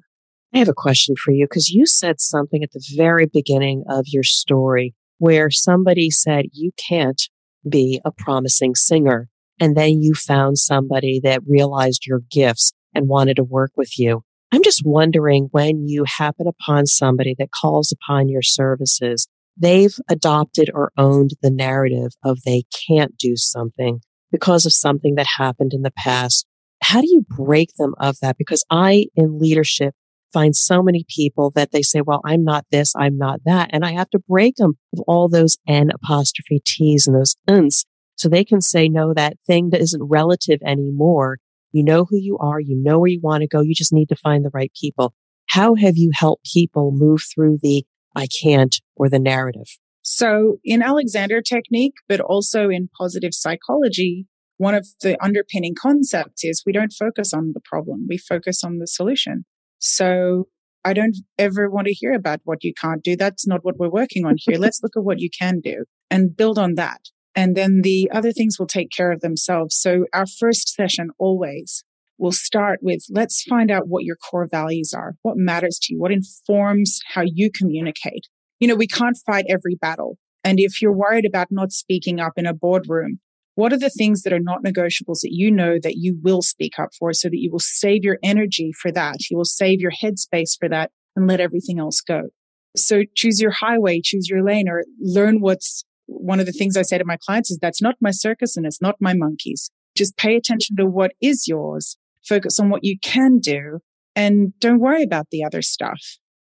I 0.54 0.58
have 0.58 0.68
a 0.68 0.74
question 0.74 1.14
for 1.16 1.30
you 1.30 1.46
because 1.46 1.70
you 1.70 1.86
said 1.86 2.20
something 2.20 2.62
at 2.62 2.72
the 2.72 2.84
very 2.96 3.26
beginning 3.26 3.84
of 3.88 4.04
your 4.08 4.24
story 4.24 4.94
where 5.18 5.50
somebody 5.50 6.10
said 6.10 6.46
you 6.52 6.72
can't 6.76 7.22
be 7.68 8.00
a 8.04 8.10
promising 8.10 8.74
singer. 8.74 9.28
And 9.60 9.76
then 9.76 10.00
you 10.00 10.14
found 10.14 10.58
somebody 10.58 11.20
that 11.22 11.42
realized 11.46 12.06
your 12.06 12.20
gifts 12.30 12.72
and 12.94 13.08
wanted 13.08 13.36
to 13.36 13.44
work 13.44 13.72
with 13.76 13.98
you. 13.98 14.24
I'm 14.52 14.62
just 14.62 14.82
wondering 14.84 15.48
when 15.52 15.86
you 15.86 16.04
happen 16.04 16.46
upon 16.46 16.86
somebody 16.86 17.36
that 17.38 17.50
calls 17.52 17.92
upon 17.92 18.28
your 18.28 18.42
services, 18.42 19.28
they've 19.56 19.94
adopted 20.08 20.70
or 20.74 20.90
owned 20.96 21.30
the 21.42 21.50
narrative 21.50 22.12
of 22.24 22.42
they 22.44 22.64
can't 22.88 23.16
do 23.16 23.36
something 23.36 24.00
because 24.32 24.66
of 24.66 24.72
something 24.72 25.14
that 25.16 25.26
happened 25.38 25.72
in 25.72 25.82
the 25.82 25.92
past. 25.96 26.46
How 26.82 27.00
do 27.00 27.06
you 27.08 27.24
break 27.28 27.70
them 27.78 27.94
of 27.98 28.16
that? 28.22 28.38
Because 28.38 28.64
I, 28.70 29.06
in 29.14 29.38
leadership, 29.38 29.94
find 30.32 30.56
so 30.56 30.82
many 30.82 31.04
people 31.08 31.52
that 31.54 31.72
they 31.72 31.82
say, 31.82 32.00
well, 32.00 32.20
I'm 32.24 32.44
not 32.44 32.64
this, 32.70 32.94
I'm 32.96 33.18
not 33.18 33.40
that. 33.44 33.70
And 33.72 33.84
I 33.84 33.92
have 33.92 34.10
to 34.10 34.20
break 34.28 34.56
them 34.56 34.74
of 34.92 35.04
all 35.06 35.28
those 35.28 35.58
N 35.68 35.90
apostrophe 35.92 36.62
T's 36.64 37.06
and 37.06 37.16
those 37.16 37.36
uns 37.46 37.84
so 38.16 38.28
they 38.28 38.44
can 38.44 38.60
say, 38.60 38.88
no, 38.88 39.14
that 39.14 39.36
thing 39.46 39.70
that 39.70 39.80
isn't 39.80 40.02
relative 40.02 40.60
anymore. 40.64 41.38
You 41.72 41.84
know 41.84 42.04
who 42.04 42.18
you 42.18 42.38
are. 42.38 42.60
You 42.60 42.76
know 42.76 42.98
where 42.98 43.08
you 43.08 43.20
want 43.20 43.42
to 43.42 43.48
go. 43.48 43.60
You 43.60 43.74
just 43.74 43.92
need 43.92 44.08
to 44.08 44.16
find 44.16 44.44
the 44.44 44.50
right 44.52 44.72
people. 44.80 45.14
How 45.48 45.74
have 45.74 45.96
you 45.96 46.10
helped 46.14 46.48
people 46.52 46.92
move 46.92 47.22
through 47.34 47.58
the 47.62 47.84
I 48.16 48.26
can't 48.26 48.80
or 48.96 49.08
the 49.08 49.18
narrative? 49.18 49.66
So 50.02 50.58
in 50.64 50.82
Alexander 50.82 51.42
technique, 51.42 51.94
but 52.08 52.20
also 52.20 52.68
in 52.68 52.88
positive 52.98 53.34
psychology, 53.34 54.26
one 54.56 54.74
of 54.74 54.86
the 55.02 55.22
underpinning 55.22 55.74
concepts 55.80 56.44
is 56.44 56.62
we 56.66 56.72
don't 56.72 56.92
focus 56.92 57.32
on 57.32 57.52
the 57.54 57.60
problem. 57.64 58.06
We 58.08 58.18
focus 58.18 58.62
on 58.64 58.78
the 58.78 58.86
solution. 58.86 59.44
So 59.78 60.48
I 60.84 60.92
don't 60.92 61.16
ever 61.38 61.70
want 61.70 61.86
to 61.86 61.92
hear 61.92 62.12
about 62.12 62.40
what 62.44 62.64
you 62.64 62.72
can't 62.74 63.02
do. 63.02 63.16
That's 63.16 63.46
not 63.46 63.64
what 63.64 63.78
we're 63.78 63.90
working 63.90 64.24
on 64.24 64.36
here. 64.38 64.58
Let's 64.58 64.82
look 64.82 64.92
at 64.96 65.04
what 65.04 65.20
you 65.20 65.30
can 65.30 65.60
do 65.60 65.84
and 66.10 66.36
build 66.36 66.58
on 66.58 66.74
that. 66.74 67.00
And 67.40 67.56
then 67.56 67.80
the 67.82 68.10
other 68.12 68.32
things 68.32 68.58
will 68.58 68.66
take 68.66 68.90
care 68.90 69.12
of 69.12 69.20
themselves. 69.20 69.76
So 69.80 70.06
our 70.12 70.26
first 70.26 70.74
session 70.74 71.10
always 71.18 71.84
will 72.18 72.32
start 72.32 72.80
with 72.82 73.00
let's 73.10 73.42
find 73.44 73.70
out 73.70 73.88
what 73.88 74.04
your 74.04 74.16
core 74.16 74.46
values 74.50 74.92
are, 74.92 75.14
what 75.22 75.36
matters 75.38 75.78
to 75.82 75.94
you, 75.94 76.00
what 76.00 76.12
informs 76.12 77.00
how 77.14 77.22
you 77.24 77.50
communicate 77.50 78.26
you 78.60 78.68
know, 78.68 78.76
we 78.76 78.86
can't 78.86 79.16
fight 79.26 79.46
every 79.48 79.74
battle. 79.74 80.18
And 80.44 80.60
if 80.60 80.80
you're 80.80 80.92
worried 80.92 81.26
about 81.26 81.48
not 81.50 81.72
speaking 81.72 82.20
up 82.20 82.34
in 82.36 82.46
a 82.46 82.54
boardroom, 82.54 83.18
what 83.54 83.72
are 83.72 83.78
the 83.78 83.90
things 83.90 84.22
that 84.22 84.32
are 84.32 84.40
not 84.40 84.62
negotiables 84.62 85.20
that 85.22 85.32
you 85.32 85.50
know 85.50 85.78
that 85.82 85.96
you 85.96 86.18
will 86.22 86.42
speak 86.42 86.78
up 86.78 86.90
for 86.98 87.12
so 87.12 87.28
that 87.28 87.38
you 87.38 87.50
will 87.50 87.58
save 87.58 88.04
your 88.04 88.18
energy 88.22 88.70
for 88.80 88.92
that? 88.92 89.16
You 89.30 89.36
will 89.36 89.44
save 89.44 89.80
your 89.80 89.90
headspace 89.90 90.56
for 90.58 90.68
that 90.68 90.90
and 91.16 91.26
let 91.26 91.40
everything 91.40 91.78
else 91.78 92.00
go. 92.00 92.28
So 92.76 93.02
choose 93.16 93.40
your 93.40 93.50
highway, 93.50 94.00
choose 94.02 94.28
your 94.28 94.44
lane 94.44 94.68
or 94.68 94.84
learn 95.00 95.40
what's 95.40 95.84
one 96.10 96.40
of 96.40 96.46
the 96.46 96.52
things 96.52 96.76
I 96.76 96.82
say 96.82 96.98
to 96.98 97.04
my 97.04 97.16
clients 97.16 97.50
is 97.50 97.58
that's 97.60 97.80
not 97.80 97.96
my 98.00 98.10
circus 98.10 98.56
and 98.56 98.66
it's 98.66 98.82
not 98.82 98.96
my 99.00 99.14
monkeys. 99.14 99.70
Just 99.96 100.16
pay 100.16 100.36
attention 100.36 100.76
to 100.76 100.86
what 100.86 101.12
is 101.20 101.46
yours, 101.46 101.96
focus 102.26 102.58
on 102.58 102.68
what 102.68 102.84
you 102.84 102.98
can 103.00 103.38
do 103.38 103.78
and 104.16 104.52
don't 104.58 104.80
worry 104.80 105.02
about 105.02 105.28
the 105.30 105.44
other 105.44 105.62
stuff. 105.62 106.00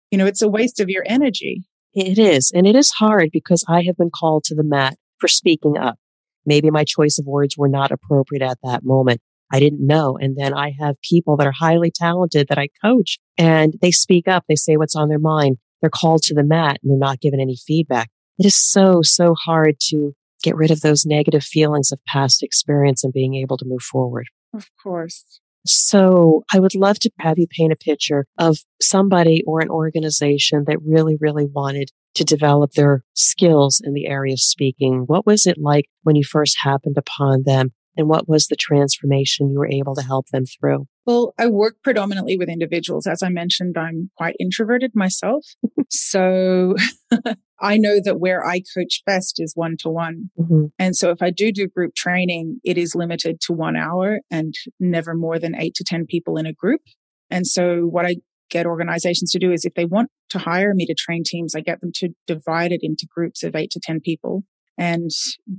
You 0.10 0.18
know, 0.18 0.26
it's 0.26 0.42
a 0.42 0.50
waste 0.50 0.80
of 0.80 0.90
your 0.90 1.04
energy. 1.06 1.64
It 1.94 2.18
is. 2.18 2.52
And 2.54 2.66
it 2.66 2.76
is 2.76 2.92
hard 2.92 3.30
because 3.32 3.64
I 3.68 3.84
have 3.84 3.98
been 3.98 4.12
called 4.14 4.44
to 4.46 4.56
the 4.56 4.64
mat 4.64 4.96
for 5.20 5.28
speaking 5.28 5.78
up. 5.78 5.98
Maybe 6.46 6.72
my 6.72 6.84
choice 6.84 7.20
of 7.20 7.26
words 7.26 7.56
were 7.58 7.70
not 7.70 7.92
appropriate 7.92 8.42
at 8.42 8.58
that 8.64 8.84
moment. 8.84 9.22
I 9.54 9.60
didn't 9.60 9.86
know. 9.86 10.18
And 10.20 10.38
then 10.38 10.54
I 10.54 10.74
have 10.80 10.96
people 11.02 11.38
that 11.38 11.48
are 11.48 11.54
highly 11.58 11.92
talented 11.92 12.48
that 12.48 12.58
I 12.58 12.70
coach 12.82 13.20
and 13.38 13.76
they 13.82 13.92
speak 13.92 14.28
up. 14.28 14.46
They 14.48 14.56
say 14.56 14.78
what's 14.78 14.96
on 14.96 15.10
their 15.10 15.20
mind. 15.20 15.58
They're 15.82 15.90
called 15.90 16.24
to 16.24 16.34
the 16.34 16.44
mat 16.44 16.78
and 16.82 16.92
they're 16.92 16.98
not 16.98 17.20
given 17.20 17.40
any 17.40 17.58
feedback. 17.58 18.10
It 18.42 18.48
is 18.48 18.58
so, 18.58 19.04
so 19.04 19.36
hard 19.36 19.76
to 19.90 20.14
get 20.42 20.56
rid 20.56 20.72
of 20.72 20.82
those 20.82 21.06
negative 21.06 21.44
feelings 21.44 21.92
of 21.92 22.00
past 22.08 22.42
experience 22.42 23.04
and 23.04 23.14
being 23.14 23.36
able 23.36 23.56
to 23.56 23.68
move 23.68 23.84
forward. 23.84 24.26
Of 24.52 24.68
course. 24.82 25.40
So 25.68 26.44
I 26.52 26.58
would 26.58 26.74
love 26.74 26.98
to 27.02 27.12
have 27.20 27.38
you 27.38 27.46
paint 27.56 27.72
a 27.72 27.76
picture 27.76 28.26
of 28.40 28.58
somebody 28.82 29.44
or 29.46 29.62
an 29.62 29.70
organization 29.70 30.64
that 30.66 30.82
really, 30.84 31.18
really 31.20 31.46
wanted 31.46 31.92
to 32.16 32.24
develop 32.24 32.72
their 32.72 33.04
skills 33.14 33.80
in 33.80 33.94
the 33.94 34.08
area 34.08 34.34
of 34.34 34.40
speaking. 34.40 35.04
What 35.06 35.28
was 35.28 35.46
it 35.46 35.60
like 35.60 35.86
when 36.02 36.16
you 36.16 36.24
first 36.24 36.58
happened 36.64 36.98
upon 36.98 37.44
them? 37.46 37.74
And 37.96 38.10
what 38.10 38.28
was 38.28 38.48
the 38.48 38.56
transformation 38.56 39.52
you 39.52 39.60
were 39.60 39.70
able 39.70 39.94
to 39.94 40.02
help 40.02 40.30
them 40.30 40.46
through? 40.46 40.88
Well, 41.06 41.36
I 41.38 41.46
work 41.46 41.76
predominantly 41.84 42.38
with 42.38 42.50
individuals. 42.50 43.06
As 43.06 43.22
I 43.22 43.30
mentioned, 43.30 43.78
I'm 43.78 44.10
quite 44.18 44.36
introverted 44.40 44.94
myself. 44.96 45.46
so 45.92 46.74
I 47.62 47.78
know 47.78 48.00
that 48.04 48.20
where 48.20 48.46
I 48.46 48.62
coach 48.76 49.04
best 49.06 49.36
is 49.40 49.54
one 49.56 49.78
to 49.82 49.90
one. 49.90 50.32
And 50.80 50.96
so 50.96 51.12
if 51.12 51.22
I 51.22 51.30
do 51.30 51.52
do 51.52 51.68
group 51.68 51.94
training, 51.96 52.60
it 52.64 52.78
is 52.78 52.96
limited 52.96 53.40
to 53.42 53.54
one 53.54 53.76
hour 53.76 54.20
and 54.32 54.54
never 54.80 55.14
more 55.14 55.38
than 55.38 55.56
eight 55.56 55.76
to 55.76 55.84
10 55.84 56.08
people 56.08 56.38
in 56.38 56.48
a 56.48 56.54
group. 56.54 56.82
And 57.30 57.46
so 57.46 57.82
what 57.82 58.06
I 58.06 58.18
get 58.50 58.66
organizations 58.66 59.32
to 59.32 59.40
do 59.40 59.52
is 59.52 59.64
if 59.64 59.76
they 59.76 59.86
want 59.86 60.10
to 60.30 60.40
hire 60.40 60.74
me 60.74 60.86
to 60.88 60.96
train 60.96 61.24
teams, 61.26 61.56
I 61.56 61.62
get 61.62 61.82
them 61.82 61.92
to 61.96 62.10
divide 62.28 62.72
it 62.72 62.82
into 62.82 63.08
groups 63.08 63.44
of 63.44 63.56
eight 63.56 63.72
to 63.72 63.80
10 63.82 64.02
people 64.02 64.44
and 64.78 65.10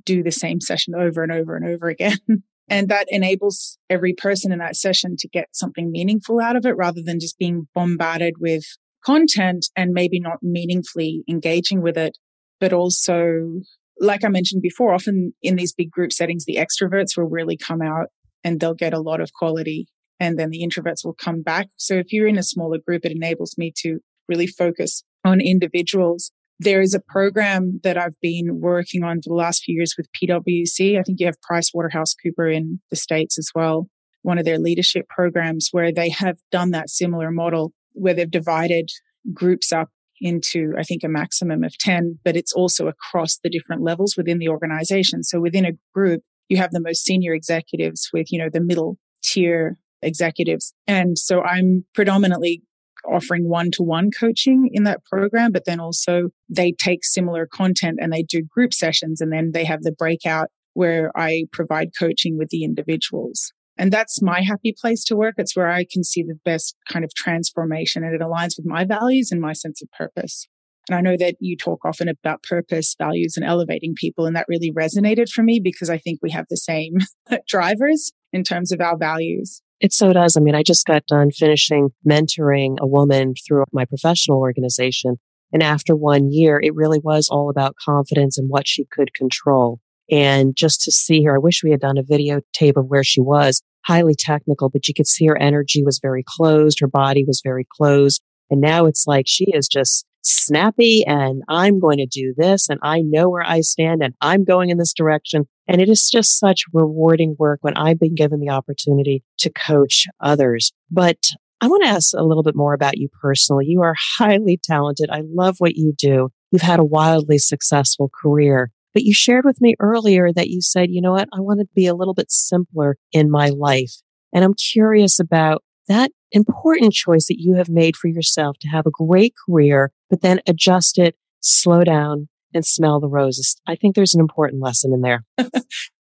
do 0.04 0.22
the 0.22 0.32
same 0.32 0.60
session 0.60 0.94
over 0.94 1.22
and 1.22 1.32
over 1.32 1.56
and 1.56 1.64
over 1.64 1.88
again. 1.88 2.18
and 2.68 2.88
that 2.88 3.06
enables 3.08 3.78
every 3.88 4.12
person 4.12 4.52
in 4.52 4.58
that 4.58 4.76
session 4.76 5.16
to 5.18 5.28
get 5.28 5.48
something 5.52 5.90
meaningful 5.90 6.40
out 6.40 6.56
of 6.56 6.66
it 6.66 6.76
rather 6.76 7.00
than 7.02 7.20
just 7.20 7.38
being 7.38 7.68
bombarded 7.74 8.34
with 8.40 8.64
content 9.04 9.66
and 9.76 9.92
maybe 9.92 10.20
not 10.20 10.38
meaningfully 10.42 11.24
engaging 11.28 11.82
with 11.82 11.96
it, 11.96 12.16
but 12.60 12.72
also, 12.72 13.60
like 14.00 14.24
I 14.24 14.28
mentioned 14.28 14.62
before, 14.62 14.94
often 14.94 15.32
in 15.42 15.56
these 15.56 15.72
big 15.72 15.90
group 15.90 16.12
settings, 16.12 16.44
the 16.44 16.56
extroverts 16.56 17.16
will 17.16 17.28
really 17.28 17.56
come 17.56 17.82
out 17.82 18.06
and 18.44 18.60
they'll 18.60 18.74
get 18.74 18.94
a 18.94 19.00
lot 19.00 19.20
of 19.20 19.32
quality 19.32 19.88
and 20.20 20.38
then 20.38 20.50
the 20.50 20.64
introverts 20.64 21.04
will 21.04 21.14
come 21.14 21.42
back. 21.42 21.68
So 21.76 21.94
if 21.94 22.12
you're 22.12 22.28
in 22.28 22.38
a 22.38 22.44
smaller 22.44 22.78
group, 22.78 23.04
it 23.04 23.12
enables 23.12 23.56
me 23.58 23.72
to 23.78 23.98
really 24.28 24.46
focus 24.46 25.02
on 25.24 25.40
individuals. 25.40 26.30
There 26.60 26.80
is 26.80 26.94
a 26.94 27.00
program 27.00 27.80
that 27.82 27.98
I've 27.98 28.18
been 28.20 28.60
working 28.60 29.02
on 29.02 29.16
for 29.16 29.30
the 29.30 29.34
last 29.34 29.64
few 29.64 29.74
years 29.74 29.94
with 29.96 30.06
PwC. 30.12 30.98
I 30.98 31.02
think 31.02 31.18
you 31.18 31.26
have 31.26 31.40
Price 31.42 31.72
Waterhouse 31.74 32.14
Cooper 32.14 32.48
in 32.48 32.80
the 32.90 32.96
States 32.96 33.36
as 33.36 33.50
well. 33.54 33.88
One 34.22 34.38
of 34.38 34.44
their 34.44 34.58
leadership 34.58 35.08
programs 35.08 35.68
where 35.72 35.92
they 35.92 36.10
have 36.10 36.38
done 36.52 36.70
that 36.70 36.88
similar 36.88 37.32
model 37.32 37.72
where 37.94 38.14
they've 38.14 38.30
divided 38.30 38.90
groups 39.32 39.72
up 39.72 39.88
into, 40.20 40.72
I 40.78 40.82
think, 40.82 41.02
a 41.02 41.08
maximum 41.08 41.64
of 41.64 41.76
10, 41.78 42.18
but 42.24 42.36
it's 42.36 42.52
also 42.52 42.86
across 42.86 43.38
the 43.42 43.50
different 43.50 43.82
levels 43.82 44.16
within 44.16 44.38
the 44.38 44.48
organization. 44.48 45.24
So 45.24 45.40
within 45.40 45.64
a 45.64 45.72
group, 45.92 46.22
you 46.48 46.56
have 46.58 46.70
the 46.70 46.80
most 46.80 47.04
senior 47.04 47.34
executives 47.34 48.08
with, 48.12 48.30
you 48.30 48.38
know, 48.38 48.48
the 48.52 48.60
middle 48.60 48.98
tier 49.22 49.78
executives. 50.00 50.74
And 50.86 51.18
so 51.18 51.42
I'm 51.42 51.84
predominantly 51.94 52.62
offering 53.10 53.48
one 53.48 53.70
to 53.72 53.82
one 53.82 54.10
coaching 54.18 54.70
in 54.72 54.84
that 54.84 55.04
program, 55.04 55.50
but 55.50 55.64
then 55.64 55.80
also 55.80 56.28
they 56.48 56.72
take 56.72 57.04
similar 57.04 57.46
content 57.46 57.98
and 58.00 58.12
they 58.12 58.22
do 58.22 58.42
group 58.42 58.72
sessions 58.72 59.20
and 59.20 59.32
then 59.32 59.50
they 59.52 59.64
have 59.64 59.82
the 59.82 59.92
breakout 59.92 60.48
where 60.74 61.10
I 61.16 61.44
provide 61.52 61.90
coaching 61.98 62.38
with 62.38 62.48
the 62.50 62.64
individuals. 62.64 63.52
And 63.78 63.92
that's 63.92 64.22
my 64.22 64.42
happy 64.42 64.74
place 64.78 65.04
to 65.04 65.16
work. 65.16 65.34
It's 65.38 65.56
where 65.56 65.70
I 65.70 65.86
can 65.90 66.04
see 66.04 66.22
the 66.22 66.38
best 66.44 66.76
kind 66.88 67.04
of 67.04 67.14
transformation 67.14 68.04
and 68.04 68.14
it 68.14 68.20
aligns 68.20 68.56
with 68.56 68.66
my 68.66 68.84
values 68.84 69.30
and 69.32 69.40
my 69.40 69.52
sense 69.52 69.82
of 69.82 69.90
purpose. 69.92 70.46
And 70.88 70.96
I 70.96 71.00
know 71.00 71.16
that 71.16 71.36
you 71.40 71.56
talk 71.56 71.84
often 71.84 72.08
about 72.08 72.42
purpose, 72.42 72.94
values, 72.98 73.36
and 73.36 73.46
elevating 73.46 73.94
people. 73.96 74.26
And 74.26 74.34
that 74.34 74.46
really 74.48 74.72
resonated 74.72 75.30
for 75.30 75.42
me 75.42 75.60
because 75.62 75.88
I 75.88 75.98
think 75.98 76.18
we 76.22 76.30
have 76.32 76.46
the 76.50 76.56
same 76.56 76.94
drivers 77.48 78.12
in 78.32 78.42
terms 78.42 78.72
of 78.72 78.80
our 78.80 78.96
values. 78.98 79.62
It 79.80 79.92
so 79.92 80.12
does. 80.12 80.36
I 80.36 80.40
mean, 80.40 80.54
I 80.54 80.62
just 80.62 80.86
got 80.86 81.06
done 81.06 81.30
finishing 81.30 81.90
mentoring 82.08 82.76
a 82.80 82.86
woman 82.86 83.34
through 83.46 83.64
my 83.72 83.84
professional 83.84 84.38
organization. 84.38 85.16
And 85.52 85.62
after 85.62 85.94
one 85.94 86.32
year, 86.32 86.60
it 86.62 86.74
really 86.74 87.00
was 87.02 87.28
all 87.30 87.50
about 87.50 87.76
confidence 87.76 88.38
and 88.38 88.48
what 88.48 88.66
she 88.66 88.86
could 88.90 89.12
control. 89.14 89.80
And 90.10 90.54
just 90.56 90.80
to 90.82 90.92
see 90.92 91.22
her, 91.24 91.36
I 91.36 91.38
wish 91.38 91.62
we 91.62 91.70
had 91.70 91.80
done 91.80 91.98
a 91.98 92.02
videotape 92.02 92.76
of 92.76 92.86
where 92.86 93.04
she 93.04 93.20
was, 93.20 93.62
highly 93.86 94.14
technical, 94.18 94.68
but 94.68 94.88
you 94.88 94.94
could 94.94 95.06
see 95.06 95.26
her 95.26 95.38
energy 95.38 95.82
was 95.84 95.98
very 96.00 96.24
closed. 96.26 96.78
Her 96.80 96.88
body 96.88 97.24
was 97.26 97.40
very 97.42 97.66
closed. 97.76 98.22
And 98.50 98.60
now 98.60 98.86
it's 98.86 99.06
like 99.06 99.24
she 99.26 99.46
is 99.52 99.66
just 99.68 100.04
snappy 100.22 101.04
and 101.06 101.42
I'm 101.48 101.80
going 101.80 101.98
to 101.98 102.06
do 102.06 102.32
this 102.36 102.68
and 102.68 102.78
I 102.82 103.00
know 103.00 103.28
where 103.28 103.44
I 103.44 103.60
stand 103.60 104.02
and 104.02 104.14
I'm 104.20 104.44
going 104.44 104.70
in 104.70 104.78
this 104.78 104.92
direction. 104.92 105.46
And 105.66 105.80
it 105.80 105.88
is 105.88 106.08
just 106.10 106.38
such 106.38 106.64
rewarding 106.72 107.34
work 107.38 107.58
when 107.62 107.76
I've 107.76 107.98
been 107.98 108.14
given 108.14 108.40
the 108.40 108.50
opportunity 108.50 109.24
to 109.38 109.50
coach 109.50 110.06
others. 110.20 110.72
But 110.90 111.18
I 111.60 111.68
want 111.68 111.84
to 111.84 111.90
ask 111.90 112.12
a 112.14 112.24
little 112.24 112.42
bit 112.42 112.56
more 112.56 112.74
about 112.74 112.98
you 112.98 113.08
personally. 113.20 113.66
You 113.66 113.82
are 113.82 113.94
highly 114.18 114.60
talented. 114.62 115.10
I 115.10 115.22
love 115.24 115.56
what 115.58 115.76
you 115.76 115.92
do. 115.96 116.30
You've 116.50 116.62
had 116.62 116.80
a 116.80 116.84
wildly 116.84 117.38
successful 117.38 118.10
career. 118.22 118.70
But 118.94 119.04
you 119.04 119.14
shared 119.14 119.44
with 119.44 119.60
me 119.60 119.74
earlier 119.80 120.32
that 120.32 120.48
you 120.48 120.60
said, 120.60 120.90
you 120.90 121.00
know 121.00 121.12
what, 121.12 121.28
I 121.32 121.40
want 121.40 121.60
to 121.60 121.66
be 121.74 121.86
a 121.86 121.94
little 121.94 122.14
bit 122.14 122.30
simpler 122.30 122.96
in 123.12 123.30
my 123.30 123.48
life. 123.48 123.92
And 124.32 124.44
I'm 124.44 124.54
curious 124.54 125.18
about 125.18 125.62
that 125.88 126.10
important 126.30 126.92
choice 126.92 127.26
that 127.26 127.40
you 127.40 127.54
have 127.56 127.68
made 127.68 127.96
for 127.96 128.08
yourself 128.08 128.56
to 128.60 128.68
have 128.68 128.86
a 128.86 128.90
great 128.90 129.34
career, 129.46 129.92
but 130.08 130.22
then 130.22 130.40
adjust 130.46 130.98
it, 130.98 131.16
slow 131.40 131.84
down, 131.84 132.28
and 132.54 132.64
smell 132.66 133.00
the 133.00 133.08
roses. 133.08 133.56
I 133.66 133.76
think 133.76 133.94
there's 133.94 134.14
an 134.14 134.20
important 134.20 134.62
lesson 134.62 134.92
in 134.92 135.00
there. 135.00 135.24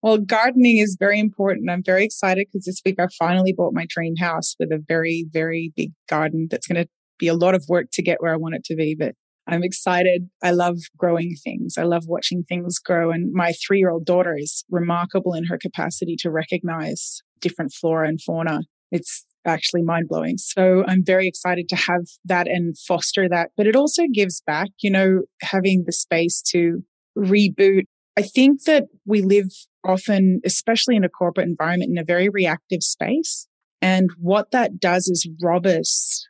well, 0.02 0.18
gardening 0.18 0.78
is 0.78 0.98
very 1.00 1.20
important. 1.20 1.70
I'm 1.70 1.84
very 1.84 2.04
excited 2.04 2.48
because 2.52 2.66
this 2.66 2.82
week 2.86 3.00
I 3.00 3.08
finally 3.18 3.54
bought 3.54 3.74
my 3.74 3.86
dream 3.88 4.16
house 4.16 4.56
with 4.60 4.72
a 4.72 4.84
very, 4.88 5.28
very 5.32 5.72
big 5.76 5.92
garden 6.08 6.48
that's 6.50 6.68
going 6.68 6.84
to 6.84 6.90
be 7.18 7.28
a 7.28 7.34
lot 7.34 7.56
of 7.56 7.66
work 7.68 7.88
to 7.94 8.02
get 8.02 8.22
where 8.22 8.34
I 8.34 8.38
want 8.38 8.56
it 8.56 8.64
to 8.66 8.76
be, 8.76 8.96
but 8.98 9.14
I'm 9.50 9.64
excited. 9.64 10.30
I 10.44 10.52
love 10.52 10.78
growing 10.98 11.36
things. 11.44 11.76
I 11.78 11.84
love 11.84 12.04
watching 12.08 12.44
things 12.44 12.78
grow. 12.78 13.12
And 13.12 13.34
my 13.34 13.54
three 13.54 13.80
year 13.80 13.90
old 13.90 14.06
daughter 14.06 14.36
is 14.38 14.64
remarkable 14.70 15.34
in 15.34 15.46
her 15.46 15.58
capacity 15.58 16.16
to 16.20 16.30
recognize 16.30 17.22
different 17.42 17.74
flora 17.74 18.08
and 18.08 18.22
fauna. 18.22 18.62
It's 18.92 19.26
actually 19.46 19.82
mind 19.82 20.08
blowing. 20.08 20.38
So 20.38 20.84
I'm 20.88 21.04
very 21.04 21.28
excited 21.28 21.68
to 21.70 21.76
have 21.76 22.04
that 22.26 22.48
and 22.48 22.78
foster 22.78 23.28
that. 23.30 23.50
But 23.58 23.66
it 23.66 23.76
also 23.76 24.04
gives 24.14 24.42
back, 24.46 24.68
you 24.82 24.92
know, 24.92 25.22
having 25.42 25.84
the 25.86 25.94
space 25.94 26.42
to 26.50 26.84
reboot. 27.18 27.84
I 28.18 28.22
think 28.22 28.64
that 28.66 28.86
we 29.06 29.22
live 29.22 29.48
often, 29.84 30.42
especially 30.46 30.96
in 30.96 31.04
a 31.04 31.10
corporate 31.10 31.48
environment, 31.48 31.92
in 31.92 31.98
a 31.98 32.04
very 32.04 32.30
reactive 32.30 32.84
space. 32.84 33.48
And 33.82 34.10
what 34.20 34.52
that 34.52 34.80
does 34.80 35.08
is 35.08 35.28
rob 35.42 35.66
us 35.66 36.28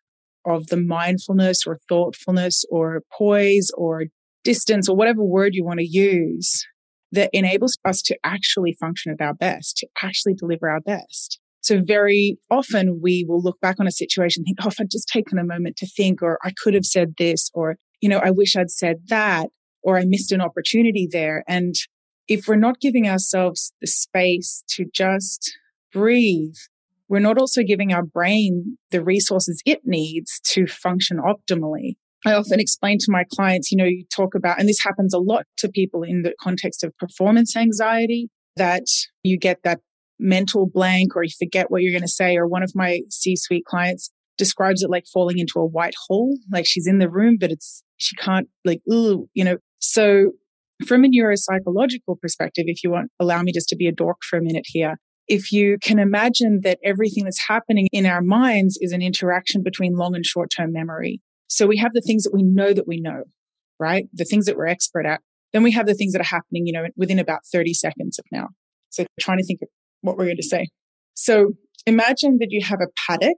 of 0.50 0.68
the 0.68 0.78
mindfulness 0.78 1.66
or 1.66 1.80
thoughtfulness 1.88 2.66
or 2.70 3.02
poise 3.18 3.72
or 3.78 4.06
distance 4.44 4.90
or 4.90 4.96
whatever 4.96 5.24
word 5.24 5.54
you 5.54 5.64
want 5.64 5.80
to 5.80 5.88
use 5.88 6.66
that 7.12 7.30
enables 7.34 7.78
us 7.86 8.02
to 8.04 8.18
actually 8.24 8.78
function 8.80 9.12
at 9.12 9.24
our 9.24 9.34
best, 9.34 9.78
to 9.78 9.88
actually 10.04 10.34
deliver 10.34 10.70
our 10.70 10.82
best. 10.82 11.40
So 11.62 11.82
very 11.84 12.38
often 12.50 13.00
we 13.02 13.26
will 13.28 13.42
look 13.42 13.60
back 13.60 13.78
on 13.80 13.88
a 13.88 13.92
situation, 13.92 14.44
think, 14.44 14.60
oh, 14.64 14.70
if 14.70 14.80
I'd 14.80 14.90
just 14.90 15.10
taken 15.10 15.38
a 15.38 15.44
moment 15.44 15.76
to 15.78 15.88
think, 15.88 16.22
or 16.22 16.40
I 16.44 16.52
could 16.64 16.74
have 16.74 16.86
said 16.86 17.16
this, 17.18 17.50
or, 17.54 17.76
you 18.00 18.08
know, 18.08 18.20
I 18.20 18.32
wish 18.32 18.56
I'd 18.56 18.72
said 18.72 18.98
that, 19.08 19.48
or 19.84 19.98
I 19.98 20.06
missed 20.06 20.32
an 20.32 20.42
opportunity 20.42 21.08
there. 21.12 21.44
And 21.48 21.76
if 22.28 22.48
we're 22.48 22.56
not 22.56 22.80
giving 22.80 23.08
ourselves 23.08 23.74
the 23.82 23.88
space 23.88 24.64
to 24.76 24.86
just 24.94 25.52
breathe, 25.92 26.56
we're 27.10 27.20
not 27.20 27.38
also 27.38 27.64
giving 27.64 27.92
our 27.92 28.04
brain 28.04 28.78
the 28.92 29.04
resources 29.04 29.62
it 29.66 29.82
needs 29.84 30.40
to 30.46 30.68
function 30.68 31.18
optimally. 31.18 31.96
I 32.26 32.34
often 32.34 32.60
explain 32.60 32.98
to 33.00 33.12
my 33.12 33.24
clients, 33.34 33.72
you 33.72 33.78
know, 33.78 33.86
you 33.86 34.06
talk 34.14 34.36
about, 34.36 34.60
and 34.60 34.68
this 34.68 34.84
happens 34.84 35.14
a 35.14 35.20
lot 35.20 35.46
to 35.58 35.70
people 35.70 36.04
in 36.04 36.22
the 36.22 36.34
context 36.40 36.84
of 36.84 36.96
performance 36.98 37.56
anxiety, 37.56 38.30
that 38.58 38.84
you 39.24 39.38
get 39.38 39.64
that 39.64 39.80
mental 40.20 40.70
blank 40.72 41.16
or 41.16 41.24
you 41.24 41.30
forget 41.40 41.72
what 41.72 41.82
you're 41.82 41.94
going 41.94 42.02
to 42.02 42.08
say. 42.08 42.36
Or 42.36 42.46
one 42.46 42.62
of 42.62 42.74
my 42.76 43.02
C 43.10 43.36
suite 43.38 43.66
clients 43.66 44.12
describes 44.38 44.84
it 44.84 44.90
like 44.90 45.06
falling 45.14 45.40
into 45.40 45.60
a 45.60 45.66
white 45.66 45.96
hole, 46.08 46.38
like 46.52 46.66
she's 46.68 46.88
in 46.88 47.00
the 47.00 47.10
room, 47.10 47.38
but 47.40 47.52
it's, 47.52 47.84
she 47.98 48.16
can't 48.18 48.48
like, 48.66 48.82
ooh, 48.92 49.28
you 49.34 49.44
know. 49.44 49.58
So 49.80 50.32
from 50.86 51.06
a 51.06 51.08
neuropsychological 51.08 52.20
perspective, 52.22 52.66
if 52.68 52.84
you 52.84 52.92
want, 52.92 53.12
allow 53.20 53.42
me 53.42 53.54
just 53.54 53.70
to 53.70 53.76
be 53.76 53.88
a 53.88 53.94
dork 53.94 54.18
for 54.30 54.38
a 54.38 54.44
minute 54.44 54.66
here. 54.68 54.98
If 55.30 55.52
you 55.52 55.78
can 55.82 56.00
imagine 56.00 56.62
that 56.64 56.80
everything 56.84 57.24
that's 57.24 57.48
happening 57.48 57.88
in 57.94 58.06
our 58.06 58.22
minds 58.22 58.78
is 58.82 58.92
an 58.92 59.02
interaction 59.02 59.64
between 59.64 59.96
long 59.96 60.16
and 60.16 60.26
short 60.26 60.50
term 60.56 60.74
memory. 60.74 61.22
So 61.48 61.68
we 61.68 61.78
have 61.78 61.94
the 61.94 62.02
things 62.02 62.24
that 62.24 62.34
we 62.34 62.44
know 62.44 62.74
that 62.74 62.88
we 62.88 63.00
know, 63.00 63.24
right? 63.80 64.08
The 64.14 64.26
things 64.26 64.46
that 64.46 64.58
we're 64.58 64.68
expert 64.68 65.06
at. 65.06 65.22
Then 65.54 65.64
we 65.64 65.72
have 65.72 65.86
the 65.86 65.94
things 65.94 66.14
that 66.14 66.22
are 66.22 66.26
happening, 66.26 66.68
you 66.68 66.74
know, 66.74 66.86
within 66.98 67.20
about 67.20 67.42
30 67.52 67.74
seconds 67.74 68.20
of 68.20 68.26
now. 68.32 68.50
So 68.90 69.06
trying 69.20 69.38
to 69.38 69.46
think 69.46 69.62
of 69.62 69.70
what 70.02 70.18
we're 70.18 70.26
going 70.26 70.38
to 70.38 70.44
say. 70.44 70.68
So 71.14 71.54
imagine 71.86 72.38
that 72.40 72.52
you 72.52 72.64
have 72.64 72.82
a 72.82 72.88
paddock 73.08 73.38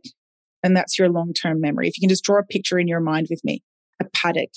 and 0.63 0.75
that's 0.75 0.97
your 0.97 1.09
long 1.09 1.33
term 1.33 1.59
memory. 1.59 1.87
If 1.87 1.97
you 1.97 2.01
can 2.01 2.09
just 2.09 2.23
draw 2.23 2.39
a 2.39 2.43
picture 2.43 2.79
in 2.79 2.87
your 2.87 2.99
mind 2.99 3.27
with 3.29 3.41
me, 3.43 3.63
a 3.99 4.05
paddock 4.13 4.49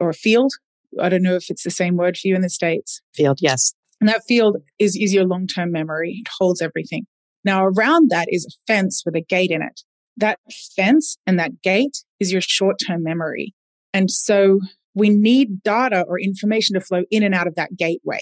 or 0.00 0.10
a 0.10 0.14
field. 0.14 0.52
I 1.00 1.08
don't 1.08 1.22
know 1.22 1.34
if 1.34 1.50
it's 1.50 1.64
the 1.64 1.70
same 1.70 1.96
word 1.96 2.16
for 2.16 2.28
you 2.28 2.34
in 2.34 2.42
the 2.42 2.50
States. 2.50 3.00
Field, 3.14 3.38
yes. 3.40 3.74
And 4.04 4.10
that 4.10 4.24
field 4.28 4.58
is, 4.78 4.98
is 5.00 5.14
your 5.14 5.24
long 5.24 5.46
term 5.46 5.72
memory. 5.72 6.20
It 6.20 6.28
holds 6.38 6.60
everything. 6.60 7.06
Now 7.42 7.64
around 7.64 8.10
that 8.10 8.26
is 8.28 8.44
a 8.44 8.52
fence 8.70 9.02
with 9.02 9.16
a 9.16 9.22
gate 9.22 9.50
in 9.50 9.62
it. 9.62 9.80
That 10.18 10.40
fence 10.76 11.16
and 11.26 11.38
that 11.38 11.62
gate 11.62 12.04
is 12.20 12.30
your 12.30 12.42
short 12.42 12.76
term 12.86 13.02
memory. 13.02 13.54
And 13.94 14.10
so 14.10 14.60
we 14.94 15.08
need 15.08 15.62
data 15.62 16.04
or 16.06 16.20
information 16.20 16.74
to 16.74 16.82
flow 16.82 17.04
in 17.10 17.22
and 17.22 17.34
out 17.34 17.46
of 17.46 17.54
that 17.54 17.78
gateway 17.78 18.18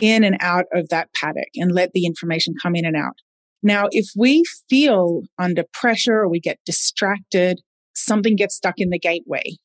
in 0.00 0.22
and 0.22 0.36
out 0.38 0.66
of 0.72 0.88
that 0.90 1.08
paddock 1.20 1.48
and 1.56 1.72
let 1.72 1.90
the 1.94 2.06
information 2.06 2.54
come 2.62 2.76
in 2.76 2.84
and 2.84 2.94
out. 2.94 3.16
Now, 3.60 3.88
if 3.90 4.06
we 4.16 4.44
feel 4.70 5.22
under 5.36 5.64
pressure 5.72 6.20
or 6.20 6.28
we 6.28 6.38
get 6.38 6.60
distracted, 6.64 7.60
something 7.92 8.36
gets 8.36 8.54
stuck 8.54 8.74
in 8.76 8.90
the 8.90 9.00
gateway. 9.00 9.56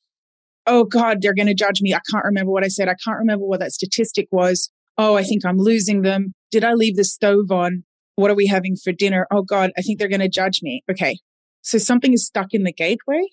Oh 0.65 0.85
God, 0.85 1.21
they're 1.21 1.35
going 1.35 1.45
to 1.45 1.53
judge 1.53 1.79
me. 1.79 1.93
I 1.93 1.99
can't 2.09 2.25
remember 2.25 2.51
what 2.51 2.63
I 2.63 2.69
said. 2.69 2.87
I 2.87 2.95
can't 3.05 3.19
remember 3.19 3.45
what 3.45 3.59
that 3.59 3.71
statistic 3.71 4.27
was. 4.31 4.71
Oh, 4.97 5.15
I 5.15 5.23
think 5.23 5.45
I'm 5.45 5.57
losing 5.57 6.01
them. 6.01 6.33
Did 6.51 6.63
I 6.63 6.73
leave 6.73 6.95
the 6.95 7.03
stove 7.03 7.51
on? 7.51 7.83
What 8.15 8.29
are 8.29 8.35
we 8.35 8.47
having 8.47 8.75
for 8.75 8.91
dinner? 8.91 9.27
Oh 9.31 9.41
God, 9.41 9.71
I 9.77 9.81
think 9.81 9.97
they're 9.97 10.07
going 10.07 10.19
to 10.19 10.29
judge 10.29 10.59
me. 10.61 10.83
Okay. 10.89 11.17
So 11.61 11.77
something 11.77 12.13
is 12.13 12.25
stuck 12.25 12.53
in 12.53 12.63
the 12.63 12.73
gateway. 12.73 13.23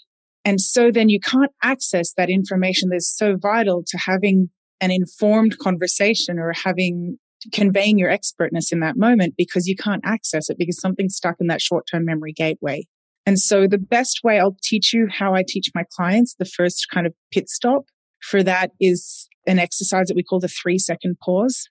And 0.44 0.60
so 0.60 0.90
then 0.90 1.08
you 1.08 1.20
can't 1.20 1.52
access 1.62 2.14
that 2.14 2.30
information 2.30 2.88
that's 2.88 3.14
so 3.14 3.36
vital 3.36 3.82
to 3.88 3.98
having 3.98 4.48
an 4.80 4.90
informed 4.90 5.58
conversation 5.58 6.38
or 6.38 6.52
having 6.52 7.18
conveying 7.52 7.98
your 7.98 8.10
expertness 8.10 8.70
in 8.72 8.80
that 8.80 8.96
moment 8.96 9.34
because 9.36 9.66
you 9.66 9.74
can't 9.76 10.02
access 10.04 10.50
it 10.50 10.58
because 10.58 10.80
something's 10.80 11.16
stuck 11.16 11.36
in 11.40 11.46
that 11.46 11.60
short 11.60 11.84
term 11.90 12.04
memory 12.04 12.32
gateway. 12.32 12.84
And 13.26 13.38
so 13.38 13.66
the 13.66 13.78
best 13.78 14.20
way 14.24 14.40
I'll 14.40 14.56
teach 14.62 14.92
you 14.92 15.08
how 15.10 15.34
I 15.34 15.44
teach 15.46 15.70
my 15.74 15.84
clients, 15.94 16.34
the 16.38 16.44
first 16.44 16.86
kind 16.92 17.06
of 17.06 17.14
pit 17.32 17.48
stop 17.48 17.84
for 18.22 18.42
that 18.42 18.72
is 18.80 19.28
an 19.46 19.58
exercise 19.58 20.08
that 20.08 20.16
we 20.16 20.22
call 20.22 20.40
the 20.40 20.48
three 20.48 20.78
second 20.78 21.16
pause. 21.24 21.68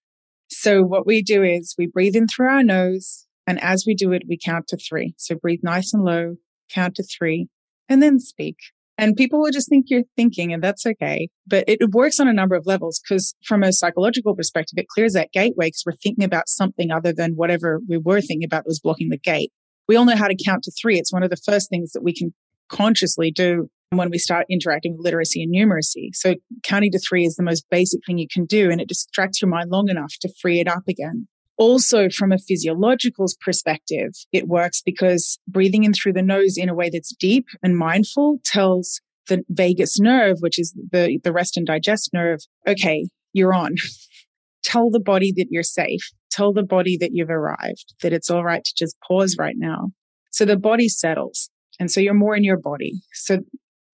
So 0.49 0.81
what 0.81 1.05
we 1.05 1.21
do 1.21 1.43
is 1.43 1.75
we 1.77 1.87
breathe 1.87 2.15
in 2.15 2.27
through 2.27 2.49
our 2.49 2.63
nose 2.63 3.27
And 3.49 3.59
as 3.63 3.83
we 3.87 3.95
do 3.95 4.11
it, 4.11 4.23
we 4.29 4.37
count 4.37 4.67
to 4.67 4.77
three. 4.77 5.15
So 5.17 5.33
breathe 5.33 5.61
nice 5.63 5.91
and 5.91 6.03
low, 6.03 6.35
count 6.71 6.93
to 6.95 7.03
three, 7.03 7.47
and 7.89 7.99
then 7.99 8.19
speak. 8.19 8.57
And 8.95 9.15
people 9.15 9.39
will 9.39 9.49
just 9.49 9.69
think 9.69 9.85
you're 9.87 10.03
thinking, 10.15 10.53
and 10.53 10.61
that's 10.61 10.85
okay. 10.85 11.29
But 11.47 11.63
it 11.67 11.79
works 11.91 12.19
on 12.19 12.27
a 12.27 12.33
number 12.33 12.55
of 12.55 12.67
levels 12.67 12.99
because 12.99 13.33
from 13.43 13.63
a 13.63 13.73
psychological 13.73 14.35
perspective, 14.35 14.77
it 14.77 14.87
clears 14.87 15.13
that 15.13 15.31
gateway 15.31 15.67
because 15.67 15.83
we're 15.83 15.93
thinking 15.93 16.25
about 16.25 16.47
something 16.47 16.91
other 16.91 17.11
than 17.11 17.31
whatever 17.33 17.79
we 17.87 17.97
were 17.97 18.21
thinking 18.21 18.43
about 18.43 18.65
that 18.65 18.69
was 18.69 18.79
blocking 18.79 19.09
the 19.09 19.17
gate. 19.17 19.51
We 19.87 19.95
all 19.95 20.05
know 20.05 20.15
how 20.15 20.27
to 20.27 20.35
count 20.45 20.63
to 20.65 20.71
three. 20.79 20.99
It's 20.99 21.11
one 21.11 21.23
of 21.23 21.31
the 21.31 21.37
first 21.37 21.71
things 21.71 21.93
that 21.93 22.03
we 22.03 22.13
can 22.13 22.35
consciously 22.69 23.31
do 23.31 23.69
when 23.91 24.09
we 24.09 24.19
start 24.19 24.45
interacting 24.49 24.93
with 24.93 25.03
literacy 25.03 25.43
and 25.43 25.53
numeracy. 25.53 26.09
So 26.13 26.35
counting 26.63 26.91
to 26.91 26.99
three 26.99 27.25
is 27.25 27.35
the 27.35 27.43
most 27.43 27.65
basic 27.71 28.01
thing 28.05 28.17
you 28.17 28.27
can 28.31 28.45
do, 28.45 28.69
and 28.69 28.79
it 28.79 28.87
distracts 28.87 29.41
your 29.41 29.49
mind 29.49 29.71
long 29.71 29.89
enough 29.89 30.13
to 30.21 30.33
free 30.41 30.59
it 30.59 30.67
up 30.67 30.83
again. 30.87 31.27
Also, 31.57 32.07
from 32.09 32.31
a 32.31 32.37
physiological 32.37 33.25
perspective, 33.43 34.11
it 34.31 34.47
works 34.47 34.81
because 34.85 35.37
breathing 35.47 35.83
in 35.83 35.91
through 35.91 36.13
the 36.13 36.21
nose 36.21 36.55
in 36.57 36.69
a 36.69 36.73
way 36.73 36.89
that's 36.89 37.13
deep 37.15 37.47
and 37.61 37.75
mindful 37.75 38.39
tells 38.45 39.01
the 39.27 39.43
vagus 39.49 39.99
nerve, 39.99 40.37
which 40.39 40.57
is 40.57 40.73
the, 40.91 41.19
the 41.23 41.33
rest 41.33 41.57
and 41.57 41.67
digest 41.67 42.11
nerve, 42.13 42.39
okay, 42.67 43.07
you're 43.33 43.53
on. 43.53 43.75
Tell 44.63 44.89
the 44.89 44.99
body 44.99 45.33
that 45.35 45.47
you're 45.49 45.63
safe. 45.63 46.01
Tell 46.31 46.53
the 46.53 46.63
body 46.63 46.97
that 46.97 47.11
you've 47.13 47.29
arrived, 47.29 47.93
that 48.01 48.13
it's 48.13 48.29
all 48.29 48.43
right 48.43 48.63
to 48.63 48.73
just 48.77 48.97
pause 49.07 49.35
right 49.37 49.55
now. 49.57 49.89
So 50.31 50.45
the 50.45 50.57
body 50.57 50.87
settles. 50.87 51.49
And 51.79 51.89
so 51.89 51.99
you're 51.99 52.13
more 52.13 52.35
in 52.35 52.43
your 52.43 52.59
body. 52.59 53.01
So 53.13 53.39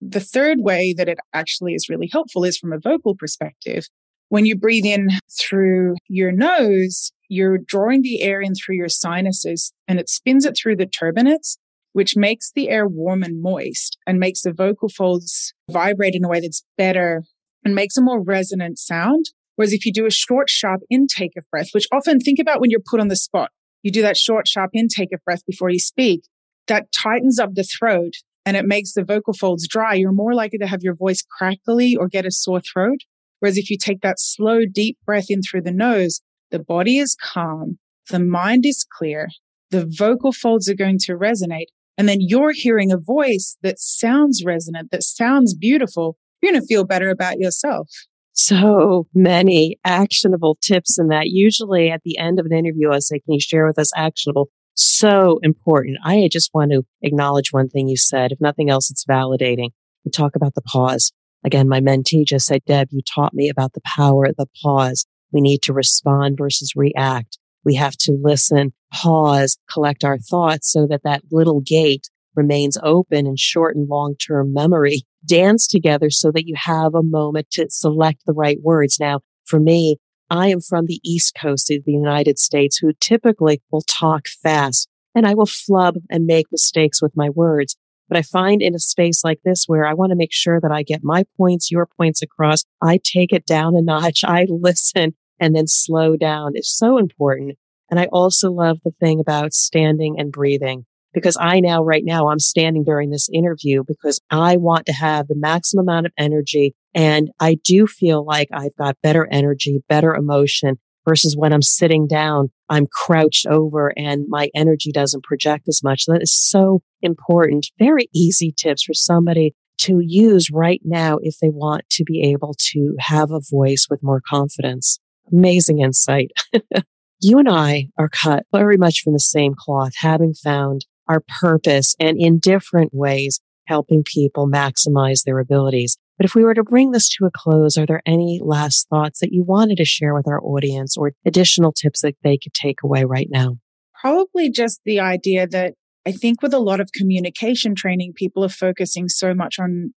the 0.00 0.20
third 0.20 0.58
way 0.60 0.94
that 0.96 1.08
it 1.08 1.18
actually 1.32 1.74
is 1.74 1.88
really 1.88 2.08
helpful 2.10 2.44
is 2.44 2.58
from 2.58 2.72
a 2.72 2.78
vocal 2.78 3.14
perspective. 3.14 3.84
When 4.28 4.44
you 4.44 4.56
breathe 4.56 4.84
in 4.84 5.08
through 5.40 5.94
your 6.08 6.32
nose, 6.32 7.12
you're 7.28 7.58
drawing 7.58 8.02
the 8.02 8.22
air 8.22 8.40
in 8.40 8.54
through 8.54 8.76
your 8.76 8.88
sinuses 8.88 9.72
and 9.86 9.98
it 9.98 10.08
spins 10.08 10.44
it 10.44 10.56
through 10.60 10.76
the 10.76 10.86
turbinates, 10.86 11.58
which 11.92 12.16
makes 12.16 12.52
the 12.52 12.68
air 12.68 12.88
warm 12.88 13.22
and 13.22 13.40
moist 13.40 13.98
and 14.06 14.18
makes 14.18 14.42
the 14.42 14.52
vocal 14.52 14.88
folds 14.88 15.54
vibrate 15.70 16.14
in 16.14 16.24
a 16.24 16.28
way 16.28 16.40
that's 16.40 16.64
better 16.76 17.22
and 17.64 17.74
makes 17.74 17.96
a 17.96 18.02
more 18.02 18.20
resonant 18.20 18.78
sound. 18.78 19.26
Whereas 19.54 19.72
if 19.72 19.86
you 19.86 19.92
do 19.92 20.06
a 20.06 20.10
short, 20.10 20.50
sharp 20.50 20.82
intake 20.90 21.32
of 21.36 21.44
breath, 21.50 21.68
which 21.72 21.86
often 21.92 22.20
think 22.20 22.38
about 22.38 22.60
when 22.60 22.70
you're 22.70 22.80
put 22.84 23.00
on 23.00 23.08
the 23.08 23.16
spot, 23.16 23.50
you 23.82 23.90
do 23.90 24.02
that 24.02 24.16
short, 24.16 24.46
sharp 24.46 24.70
intake 24.74 25.12
of 25.12 25.24
breath 25.24 25.46
before 25.46 25.70
you 25.70 25.78
speak, 25.78 26.22
that 26.68 26.92
tightens 26.92 27.38
up 27.38 27.54
the 27.54 27.64
throat 27.64 28.14
and 28.44 28.56
it 28.56 28.64
makes 28.64 28.92
the 28.92 29.04
vocal 29.04 29.34
folds 29.34 29.66
dry. 29.66 29.94
You're 29.94 30.12
more 30.12 30.34
likely 30.34 30.58
to 30.58 30.66
have 30.66 30.82
your 30.82 30.94
voice 30.94 31.22
crackly 31.22 31.96
or 31.96 32.08
get 32.08 32.26
a 32.26 32.30
sore 32.30 32.60
throat. 32.60 33.00
Whereas 33.40 33.58
if 33.58 33.70
you 33.70 33.76
take 33.76 34.00
that 34.00 34.18
slow, 34.18 34.60
deep 34.72 34.96
breath 35.04 35.26
in 35.28 35.42
through 35.42 35.62
the 35.62 35.72
nose, 35.72 36.20
the 36.50 36.58
body 36.58 36.98
is 36.98 37.16
calm, 37.20 37.78
the 38.08 38.20
mind 38.20 38.64
is 38.64 38.86
clear, 38.96 39.28
the 39.70 39.86
vocal 39.98 40.32
folds 40.32 40.68
are 40.68 40.74
going 40.74 40.98
to 41.00 41.16
resonate. 41.16 41.66
And 41.98 42.08
then 42.08 42.18
you're 42.20 42.52
hearing 42.52 42.92
a 42.92 42.98
voice 42.98 43.56
that 43.62 43.78
sounds 43.78 44.44
resonant, 44.44 44.90
that 44.90 45.02
sounds 45.02 45.54
beautiful. 45.54 46.16
You're 46.40 46.52
going 46.52 46.62
to 46.62 46.66
feel 46.66 46.84
better 46.84 47.10
about 47.10 47.38
yourself. 47.38 47.88
So 48.32 49.06
many 49.14 49.78
actionable 49.84 50.58
tips 50.60 50.98
in 50.98 51.08
that. 51.08 51.28
Usually 51.28 51.90
at 51.90 52.02
the 52.04 52.18
end 52.18 52.38
of 52.38 52.46
an 52.46 52.52
interview, 52.52 52.92
I 52.92 52.98
say, 52.98 53.20
Can 53.20 53.34
you 53.34 53.40
share 53.40 53.66
with 53.66 53.78
us 53.78 53.90
actionable? 53.96 54.50
So 54.76 55.40
important. 55.42 55.98
I 56.04 56.28
just 56.30 56.50
want 56.52 56.70
to 56.72 56.82
acknowledge 57.02 57.50
one 57.50 57.68
thing 57.68 57.88
you 57.88 57.96
said. 57.96 58.30
If 58.30 58.40
nothing 58.40 58.68
else, 58.68 58.90
it's 58.90 59.06
validating. 59.06 59.70
We 60.04 60.10
talk 60.10 60.36
about 60.36 60.54
the 60.54 60.62
pause. 60.62 61.12
Again, 61.44 61.68
my 61.68 61.80
mentee 61.80 62.26
just 62.26 62.46
said, 62.46 62.62
Deb, 62.66 62.88
you 62.90 63.00
taught 63.02 63.32
me 63.32 63.48
about 63.48 63.72
the 63.72 63.80
power 63.84 64.24
of 64.26 64.36
the 64.36 64.46
pause. 64.62 65.06
We 65.32 65.40
need 65.40 65.62
to 65.62 65.72
respond 65.72 66.36
versus 66.38 66.72
react. 66.76 67.38
We 67.64 67.74
have 67.76 67.96
to 68.00 68.18
listen, 68.20 68.72
pause, 68.92 69.58
collect 69.72 70.04
our 70.04 70.18
thoughts 70.18 70.70
so 70.70 70.86
that 70.88 71.02
that 71.04 71.22
little 71.30 71.60
gate 71.60 72.10
remains 72.34 72.76
open 72.82 73.26
and 73.26 73.38
short 73.38 73.76
and 73.76 73.88
long 73.88 74.14
term 74.16 74.52
memory. 74.52 75.02
Dance 75.26 75.66
together 75.66 76.10
so 76.10 76.30
that 76.32 76.46
you 76.46 76.54
have 76.56 76.94
a 76.94 77.02
moment 77.02 77.50
to 77.52 77.66
select 77.68 78.20
the 78.26 78.32
right 78.32 78.58
words. 78.62 78.98
Now, 79.00 79.20
for 79.44 79.58
me, 79.58 79.96
I 80.30 80.48
am 80.48 80.60
from 80.60 80.86
the 80.86 81.00
East 81.04 81.36
Coast 81.40 81.70
of 81.70 81.84
the 81.84 81.92
United 81.92 82.38
States 82.38 82.78
who 82.78 82.92
typically 83.00 83.62
will 83.70 83.82
talk 83.82 84.26
fast 84.26 84.88
and 85.14 85.26
I 85.26 85.34
will 85.34 85.46
flub 85.46 85.96
and 86.10 86.26
make 86.26 86.46
mistakes 86.50 87.00
with 87.00 87.16
my 87.16 87.30
words. 87.30 87.76
But 88.08 88.18
I 88.18 88.22
find 88.22 88.62
in 88.62 88.74
a 88.74 88.78
space 88.78 89.24
like 89.24 89.40
this 89.44 89.64
where 89.66 89.86
I 89.86 89.94
want 89.94 90.10
to 90.10 90.16
make 90.16 90.32
sure 90.32 90.60
that 90.60 90.70
I 90.70 90.82
get 90.82 91.02
my 91.02 91.24
points, 91.36 91.70
your 91.70 91.86
points 91.86 92.22
across, 92.22 92.64
I 92.82 92.98
take 93.02 93.32
it 93.32 93.46
down 93.46 93.76
a 93.76 93.82
notch. 93.82 94.22
I 94.24 94.46
listen 94.48 95.14
and 95.40 95.54
then 95.54 95.66
slow 95.66 96.16
down 96.16 96.52
is 96.54 96.70
so 96.70 96.98
important. 96.98 97.56
And 97.90 98.00
I 98.00 98.06
also 98.06 98.50
love 98.50 98.78
the 98.84 98.92
thing 99.00 99.20
about 99.20 99.54
standing 99.54 100.18
and 100.18 100.32
breathing 100.32 100.86
because 101.16 101.38
I 101.40 101.60
now, 101.60 101.82
right 101.82 102.02
now, 102.04 102.28
I'm 102.28 102.38
standing 102.38 102.84
during 102.84 103.08
this 103.08 103.30
interview 103.32 103.82
because 103.88 104.20
I 104.30 104.58
want 104.58 104.84
to 104.84 104.92
have 104.92 105.28
the 105.28 105.34
maximum 105.34 105.88
amount 105.88 106.04
of 106.04 106.12
energy. 106.18 106.74
And 106.94 107.30
I 107.40 107.56
do 107.64 107.86
feel 107.86 108.22
like 108.22 108.48
I've 108.52 108.76
got 108.76 108.98
better 109.02 109.26
energy, 109.32 109.82
better 109.88 110.14
emotion 110.14 110.78
versus 111.06 111.34
when 111.34 111.54
I'm 111.54 111.62
sitting 111.62 112.06
down, 112.06 112.50
I'm 112.68 112.86
crouched 112.92 113.46
over 113.46 113.94
and 113.96 114.26
my 114.28 114.50
energy 114.54 114.92
doesn't 114.92 115.24
project 115.24 115.68
as 115.68 115.82
much. 115.82 116.04
That 116.04 116.20
is 116.20 116.36
so 116.36 116.82
important. 117.00 117.68
Very 117.78 118.10
easy 118.14 118.52
tips 118.54 118.82
for 118.82 118.92
somebody 118.92 119.54
to 119.78 120.00
use 120.02 120.50
right 120.50 120.82
now 120.84 121.16
if 121.22 121.38
they 121.40 121.48
want 121.48 121.88
to 121.92 122.04
be 122.04 122.30
able 122.30 122.54
to 122.72 122.94
have 122.98 123.30
a 123.30 123.40
voice 123.50 123.86
with 123.88 124.02
more 124.02 124.20
confidence. 124.28 124.98
Amazing 125.32 125.80
insight. 125.80 126.30
you 127.20 127.38
and 127.38 127.48
I 127.48 127.88
are 127.96 128.10
cut 128.10 128.44
very 128.52 128.76
much 128.76 129.00
from 129.00 129.14
the 129.14 129.18
same 129.18 129.54
cloth, 129.56 129.92
having 129.96 130.34
found 130.34 130.84
our 131.08 131.22
purpose 131.40 131.94
and 132.00 132.16
in 132.18 132.38
different 132.38 132.92
ways 132.92 133.40
helping 133.66 134.02
people 134.04 134.48
maximize 134.48 135.24
their 135.24 135.38
abilities. 135.38 135.98
But 136.16 136.24
if 136.24 136.34
we 136.34 136.44
were 136.44 136.54
to 136.54 136.62
bring 136.62 136.92
this 136.92 137.08
to 137.10 137.26
a 137.26 137.30
close, 137.30 137.76
are 137.76 137.86
there 137.86 138.02
any 138.06 138.40
last 138.42 138.88
thoughts 138.88 139.20
that 139.20 139.32
you 139.32 139.44
wanted 139.44 139.76
to 139.78 139.84
share 139.84 140.14
with 140.14 140.26
our 140.26 140.40
audience 140.40 140.96
or 140.96 141.12
additional 141.26 141.72
tips 141.72 142.00
that 142.02 142.14
they 142.22 142.38
could 142.38 142.54
take 142.54 142.78
away 142.82 143.04
right 143.04 143.28
now? 143.30 143.58
Probably 144.00 144.50
just 144.50 144.80
the 144.84 145.00
idea 145.00 145.46
that 145.48 145.74
I 146.06 146.12
think 146.12 146.40
with 146.40 146.54
a 146.54 146.58
lot 146.60 146.80
of 146.80 146.92
communication 146.92 147.74
training, 147.74 148.12
people 148.14 148.44
are 148.44 148.48
focusing 148.48 149.08
so 149.08 149.34
much 149.34 149.58
on 149.58 149.92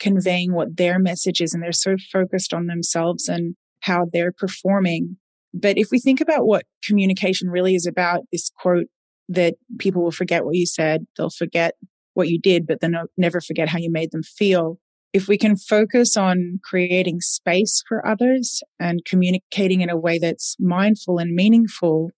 conveying 0.00 0.52
what 0.52 0.76
their 0.76 0.98
message 0.98 1.40
is 1.40 1.54
and 1.54 1.62
they're 1.62 1.72
so 1.72 1.96
focused 2.12 2.52
on 2.52 2.66
themselves 2.66 3.28
and 3.28 3.54
how 3.80 4.06
they're 4.12 4.32
performing. 4.32 5.16
But 5.54 5.78
if 5.78 5.90
we 5.90 6.00
think 6.00 6.20
about 6.20 6.46
what 6.46 6.64
communication 6.84 7.48
really 7.48 7.74
is 7.74 7.86
about, 7.86 8.22
this 8.32 8.50
quote 8.58 8.86
that 9.34 9.54
people 9.78 10.02
will 10.02 10.10
forget 10.10 10.44
what 10.44 10.54
you 10.54 10.66
said, 10.66 11.06
they'll 11.16 11.30
forget 11.30 11.74
what 12.14 12.28
you 12.28 12.38
did, 12.38 12.66
but 12.66 12.80
they'll 12.80 13.06
never 13.16 13.40
forget 13.40 13.68
how 13.68 13.78
you 13.78 13.90
made 13.90 14.12
them 14.12 14.22
feel. 14.22 14.78
If 15.12 15.28
we 15.28 15.36
can 15.36 15.56
focus 15.56 16.16
on 16.16 16.60
creating 16.64 17.20
space 17.20 17.82
for 17.86 18.06
others 18.06 18.62
and 18.80 19.04
communicating 19.04 19.82
in 19.82 19.90
a 19.90 19.96
way 19.96 20.18
that's 20.18 20.56
mindful 20.58 21.18
and 21.18 21.34
meaningful, 21.34 22.10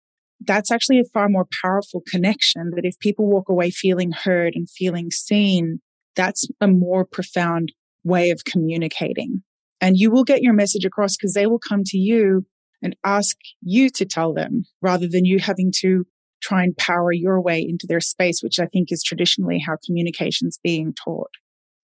that's 0.47 0.71
actually 0.71 1.01
a 1.01 1.05
far 1.13 1.29
more 1.29 1.47
powerful 1.63 2.03
connection 2.09 2.71
that 2.77 2.85
if 2.85 2.99
people 2.99 3.27
walk 3.27 3.49
away 3.49 3.71
feeling 3.71 4.13
heard 4.13 4.55
and 4.55 4.71
feeling 4.71 5.11
seen, 5.11 5.81
that's 6.15 6.47
a 6.61 6.69
more 6.69 7.05
profound 7.05 7.73
way 8.05 8.31
of 8.31 8.45
communicating. 8.45 9.43
And 9.81 9.97
you 9.97 10.11
will 10.11 10.25
get 10.25 10.43
your 10.43 10.53
message 10.53 10.85
across 10.85 11.17
because 11.17 11.35
they 11.35 11.47
will 11.47 11.59
come 11.59 11.83
to 11.87 11.99
you 11.99 12.47
and 12.83 12.95
ask 13.05 13.37
you 13.63 13.91
to 13.91 14.05
tell 14.05 14.33
them 14.33 14.65
rather 14.81 15.09
than 15.09 15.25
you 15.25 15.39
having 15.39 15.73
to 15.81 16.07
try 16.45 16.63
and 16.63 16.77
power 16.77 17.13
your 17.13 17.41
way 17.41 17.61
into 17.61 17.87
their 17.87 18.01
space, 18.01 18.43
which 18.43 18.59
I 18.59 18.67
think 18.67 18.93
is 18.93 19.03
traditionally 19.03 19.59
how 19.59 19.77
communication's 19.85 20.59
being 20.63 20.95
taught. 21.05 21.31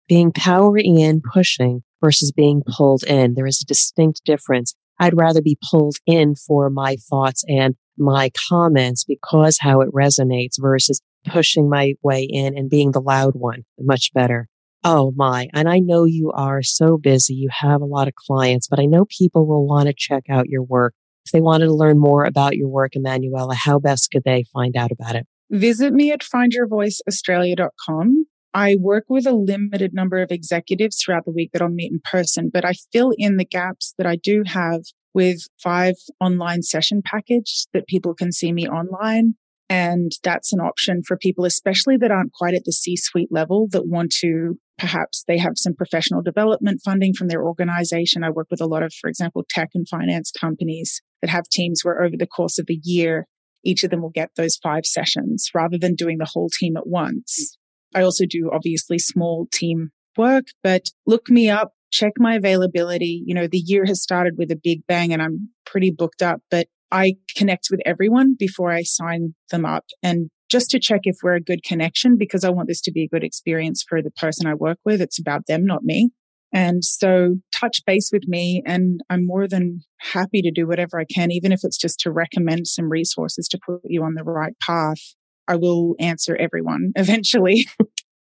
Being 0.08 0.32
powering 0.32 0.98
in, 0.98 1.22
pushing 1.32 1.82
versus 2.02 2.32
being 2.32 2.62
pulled 2.66 3.04
in. 3.04 3.34
There 3.34 3.46
is 3.46 3.62
a 3.62 3.66
distinct 3.66 4.22
difference. 4.24 4.74
I'd 4.98 5.16
rather 5.16 5.40
be 5.40 5.58
pulled 5.70 5.96
in 6.06 6.34
for 6.34 6.68
my 6.68 6.96
thoughts 7.08 7.44
and 7.48 7.74
my 7.96 8.30
comments 8.48 9.04
because 9.04 9.58
how 9.60 9.80
it 9.80 9.92
resonates 9.94 10.54
versus 10.58 11.00
pushing 11.26 11.68
my 11.68 11.94
way 12.02 12.22
in 12.22 12.56
and 12.56 12.70
being 12.70 12.92
the 12.92 13.00
loud 13.00 13.34
one. 13.34 13.64
Much 13.78 14.12
better. 14.12 14.48
Oh 14.82 15.12
my. 15.14 15.48
And 15.52 15.68
I 15.68 15.78
know 15.78 16.04
you 16.04 16.32
are 16.32 16.62
so 16.62 16.96
busy. 16.96 17.34
You 17.34 17.50
have 17.52 17.82
a 17.82 17.86
lot 17.86 18.08
of 18.08 18.14
clients, 18.14 18.66
but 18.68 18.80
I 18.80 18.86
know 18.86 19.04
people 19.04 19.46
will 19.46 19.66
want 19.66 19.88
to 19.88 19.94
check 19.96 20.24
out 20.30 20.48
your 20.48 20.62
work. 20.62 20.94
If 21.30 21.34
they 21.34 21.40
wanted 21.40 21.66
to 21.66 21.74
learn 21.74 22.00
more 22.00 22.24
about 22.24 22.56
your 22.56 22.66
work, 22.66 22.94
Emmanuella, 22.94 23.54
how 23.54 23.78
best 23.78 24.10
could 24.10 24.24
they 24.24 24.42
find 24.52 24.76
out 24.76 24.90
about 24.90 25.14
it? 25.14 25.28
Visit 25.48 25.92
me 25.92 26.10
at 26.10 26.22
findyourvoiceaustralia.com. 26.22 28.26
I 28.52 28.76
work 28.80 29.04
with 29.08 29.28
a 29.28 29.32
limited 29.32 29.94
number 29.94 30.18
of 30.18 30.32
executives 30.32 31.00
throughout 31.00 31.26
the 31.26 31.30
week 31.30 31.52
that 31.52 31.62
I'll 31.62 31.68
meet 31.68 31.92
in 31.92 32.00
person, 32.02 32.50
but 32.52 32.64
I 32.64 32.72
fill 32.92 33.12
in 33.16 33.36
the 33.36 33.44
gaps 33.44 33.94
that 33.96 34.08
I 34.08 34.16
do 34.16 34.42
have 34.44 34.80
with 35.14 35.42
five 35.62 35.94
online 36.20 36.62
session 36.62 37.00
package 37.00 37.66
that 37.74 37.86
people 37.86 38.12
can 38.12 38.32
see 38.32 38.50
me 38.50 38.66
online. 38.66 39.34
And 39.68 40.10
that's 40.24 40.52
an 40.52 40.58
option 40.58 41.02
for 41.06 41.16
people, 41.16 41.44
especially 41.44 41.96
that 41.98 42.10
aren't 42.10 42.32
quite 42.32 42.54
at 42.54 42.64
the 42.64 42.72
C 42.72 42.96
suite 42.96 43.30
level 43.30 43.68
that 43.70 43.86
want 43.86 44.10
to 44.18 44.58
perhaps 44.78 45.22
they 45.28 45.38
have 45.38 45.52
some 45.54 45.74
professional 45.74 46.22
development 46.22 46.80
funding 46.84 47.12
from 47.12 47.28
their 47.28 47.44
organization. 47.44 48.24
I 48.24 48.30
work 48.30 48.48
with 48.50 48.60
a 48.60 48.66
lot 48.66 48.82
of, 48.82 48.92
for 48.94 49.08
example, 49.08 49.44
tech 49.48 49.68
and 49.74 49.86
finance 49.86 50.32
companies 50.32 51.00
that 51.20 51.30
have 51.30 51.48
teams 51.48 51.84
where 51.84 52.02
over 52.02 52.16
the 52.16 52.26
course 52.26 52.58
of 52.58 52.66
a 52.70 52.78
year, 52.82 53.26
each 53.64 53.82
of 53.82 53.90
them 53.90 54.02
will 54.02 54.10
get 54.10 54.30
those 54.36 54.56
five 54.56 54.86
sessions 54.86 55.50
rather 55.54 55.78
than 55.78 55.94
doing 55.94 56.18
the 56.18 56.30
whole 56.32 56.48
team 56.58 56.76
at 56.76 56.86
once. 56.86 57.56
I 57.94 58.02
also 58.02 58.24
do 58.28 58.50
obviously 58.52 58.98
small 58.98 59.46
team 59.52 59.90
work, 60.16 60.46
but 60.62 60.86
look 61.06 61.28
me 61.28 61.50
up, 61.50 61.72
check 61.90 62.12
my 62.18 62.34
availability. 62.34 63.22
You 63.26 63.34
know, 63.34 63.46
the 63.46 63.58
year 63.58 63.84
has 63.86 64.02
started 64.02 64.34
with 64.38 64.50
a 64.50 64.60
big 64.62 64.86
bang 64.86 65.12
and 65.12 65.20
I'm 65.20 65.50
pretty 65.66 65.90
booked 65.90 66.22
up, 66.22 66.40
but 66.50 66.68
I 66.92 67.14
connect 67.36 67.68
with 67.70 67.80
everyone 67.84 68.36
before 68.38 68.72
I 68.72 68.82
sign 68.82 69.34
them 69.50 69.64
up 69.64 69.84
and 70.02 70.30
just 70.50 70.70
to 70.70 70.80
check 70.80 71.02
if 71.04 71.16
we're 71.22 71.34
a 71.34 71.40
good 71.40 71.62
connection 71.62 72.16
because 72.16 72.44
I 72.44 72.50
want 72.50 72.68
this 72.68 72.80
to 72.82 72.92
be 72.92 73.04
a 73.04 73.08
good 73.08 73.22
experience 73.22 73.84
for 73.88 74.02
the 74.02 74.10
person 74.10 74.46
I 74.46 74.54
work 74.54 74.78
with. 74.84 75.00
It's 75.00 75.18
about 75.18 75.46
them, 75.46 75.64
not 75.64 75.84
me. 75.84 76.10
And 76.52 76.84
so 76.84 77.36
touch 77.54 77.82
base 77.86 78.10
with 78.12 78.26
me 78.26 78.62
and 78.66 79.00
I'm 79.08 79.26
more 79.26 79.46
than 79.46 79.80
happy 79.98 80.42
to 80.42 80.50
do 80.50 80.66
whatever 80.66 80.98
I 80.98 81.04
can, 81.04 81.30
even 81.30 81.52
if 81.52 81.60
it's 81.62 81.78
just 81.78 82.00
to 82.00 82.10
recommend 82.10 82.66
some 82.66 82.90
resources 82.90 83.46
to 83.48 83.58
put 83.64 83.80
you 83.84 84.02
on 84.02 84.14
the 84.14 84.24
right 84.24 84.54
path. 84.60 84.98
I 85.46 85.56
will 85.56 85.94
answer 85.98 86.36
everyone 86.36 86.92
eventually. 86.96 87.66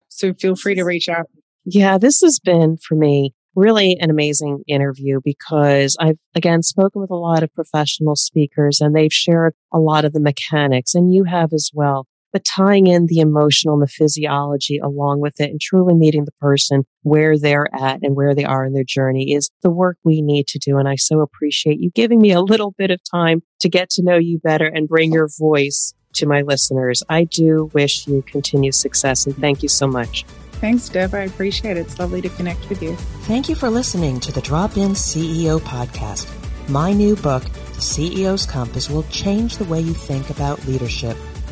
so 0.09 0.33
feel 0.33 0.55
free 0.55 0.75
to 0.75 0.83
reach 0.83 1.07
out. 1.09 1.27
Yeah, 1.65 1.97
this 1.97 2.21
has 2.21 2.39
been 2.39 2.77
for 2.77 2.95
me 2.95 3.33
really 3.55 3.97
an 3.99 4.09
amazing 4.09 4.63
interview 4.67 5.19
because 5.23 5.97
I've 5.99 6.19
again 6.35 6.61
spoken 6.61 7.01
with 7.01 7.09
a 7.09 7.15
lot 7.15 7.43
of 7.43 7.53
professional 7.53 8.15
speakers 8.15 8.79
and 8.79 8.95
they've 8.95 9.13
shared 9.13 9.53
a 9.73 9.79
lot 9.79 10.05
of 10.05 10.13
the 10.13 10.19
mechanics 10.19 10.93
and 10.93 11.13
you 11.13 11.25
have 11.25 11.51
as 11.51 11.71
well 11.73 12.07
but 12.31 12.45
tying 12.45 12.87
in 12.87 13.07
the 13.07 13.19
emotional 13.19 13.75
and 13.75 13.83
the 13.83 13.87
physiology 13.87 14.77
along 14.77 15.21
with 15.21 15.39
it 15.39 15.49
and 15.49 15.59
truly 15.61 15.93
meeting 15.93 16.25
the 16.25 16.31
person 16.39 16.83
where 17.03 17.37
they're 17.37 17.67
at 17.73 17.99
and 18.01 18.15
where 18.15 18.35
they 18.35 18.45
are 18.45 18.65
in 18.65 18.73
their 18.73 18.83
journey 18.83 19.33
is 19.33 19.49
the 19.61 19.69
work 19.69 19.97
we 20.03 20.21
need 20.21 20.47
to 20.47 20.59
do. 20.59 20.77
And 20.77 20.87
I 20.87 20.95
so 20.95 21.21
appreciate 21.21 21.79
you 21.79 21.91
giving 21.91 22.19
me 22.19 22.31
a 22.31 22.41
little 22.41 22.71
bit 22.77 22.91
of 22.91 22.99
time 23.09 23.41
to 23.61 23.69
get 23.69 23.89
to 23.91 24.03
know 24.03 24.17
you 24.17 24.39
better 24.39 24.67
and 24.67 24.87
bring 24.87 25.11
your 25.11 25.29
voice 25.39 25.93
to 26.13 26.25
my 26.25 26.41
listeners. 26.41 27.03
I 27.09 27.23
do 27.23 27.69
wish 27.73 28.07
you 28.07 28.21
continued 28.23 28.75
success 28.75 29.25
and 29.25 29.35
thank 29.37 29.63
you 29.63 29.69
so 29.69 29.87
much. 29.87 30.25
Thanks, 30.53 30.89
Deb. 30.89 31.13
I 31.13 31.19
appreciate 31.19 31.77
it. 31.77 31.81
It's 31.81 31.99
lovely 31.99 32.21
to 32.21 32.29
connect 32.29 32.67
with 32.67 32.83
you. 32.83 32.95
Thank 33.23 33.47
you 33.47 33.55
for 33.55 33.69
listening 33.69 34.19
to 34.21 34.31
the 34.31 34.41
Drop 34.41 34.75
In 34.75 34.91
CEO 34.91 35.59
podcast. 35.59 36.27
My 36.67 36.91
new 36.91 37.15
book, 37.15 37.43
The 37.43 37.81
CEO's 37.81 38.45
Compass, 38.45 38.89
will 38.89 39.03
change 39.03 39.57
the 39.57 39.63
way 39.65 39.79
you 39.79 39.93
think 39.93 40.29
about 40.29 40.63
leadership 40.67 41.17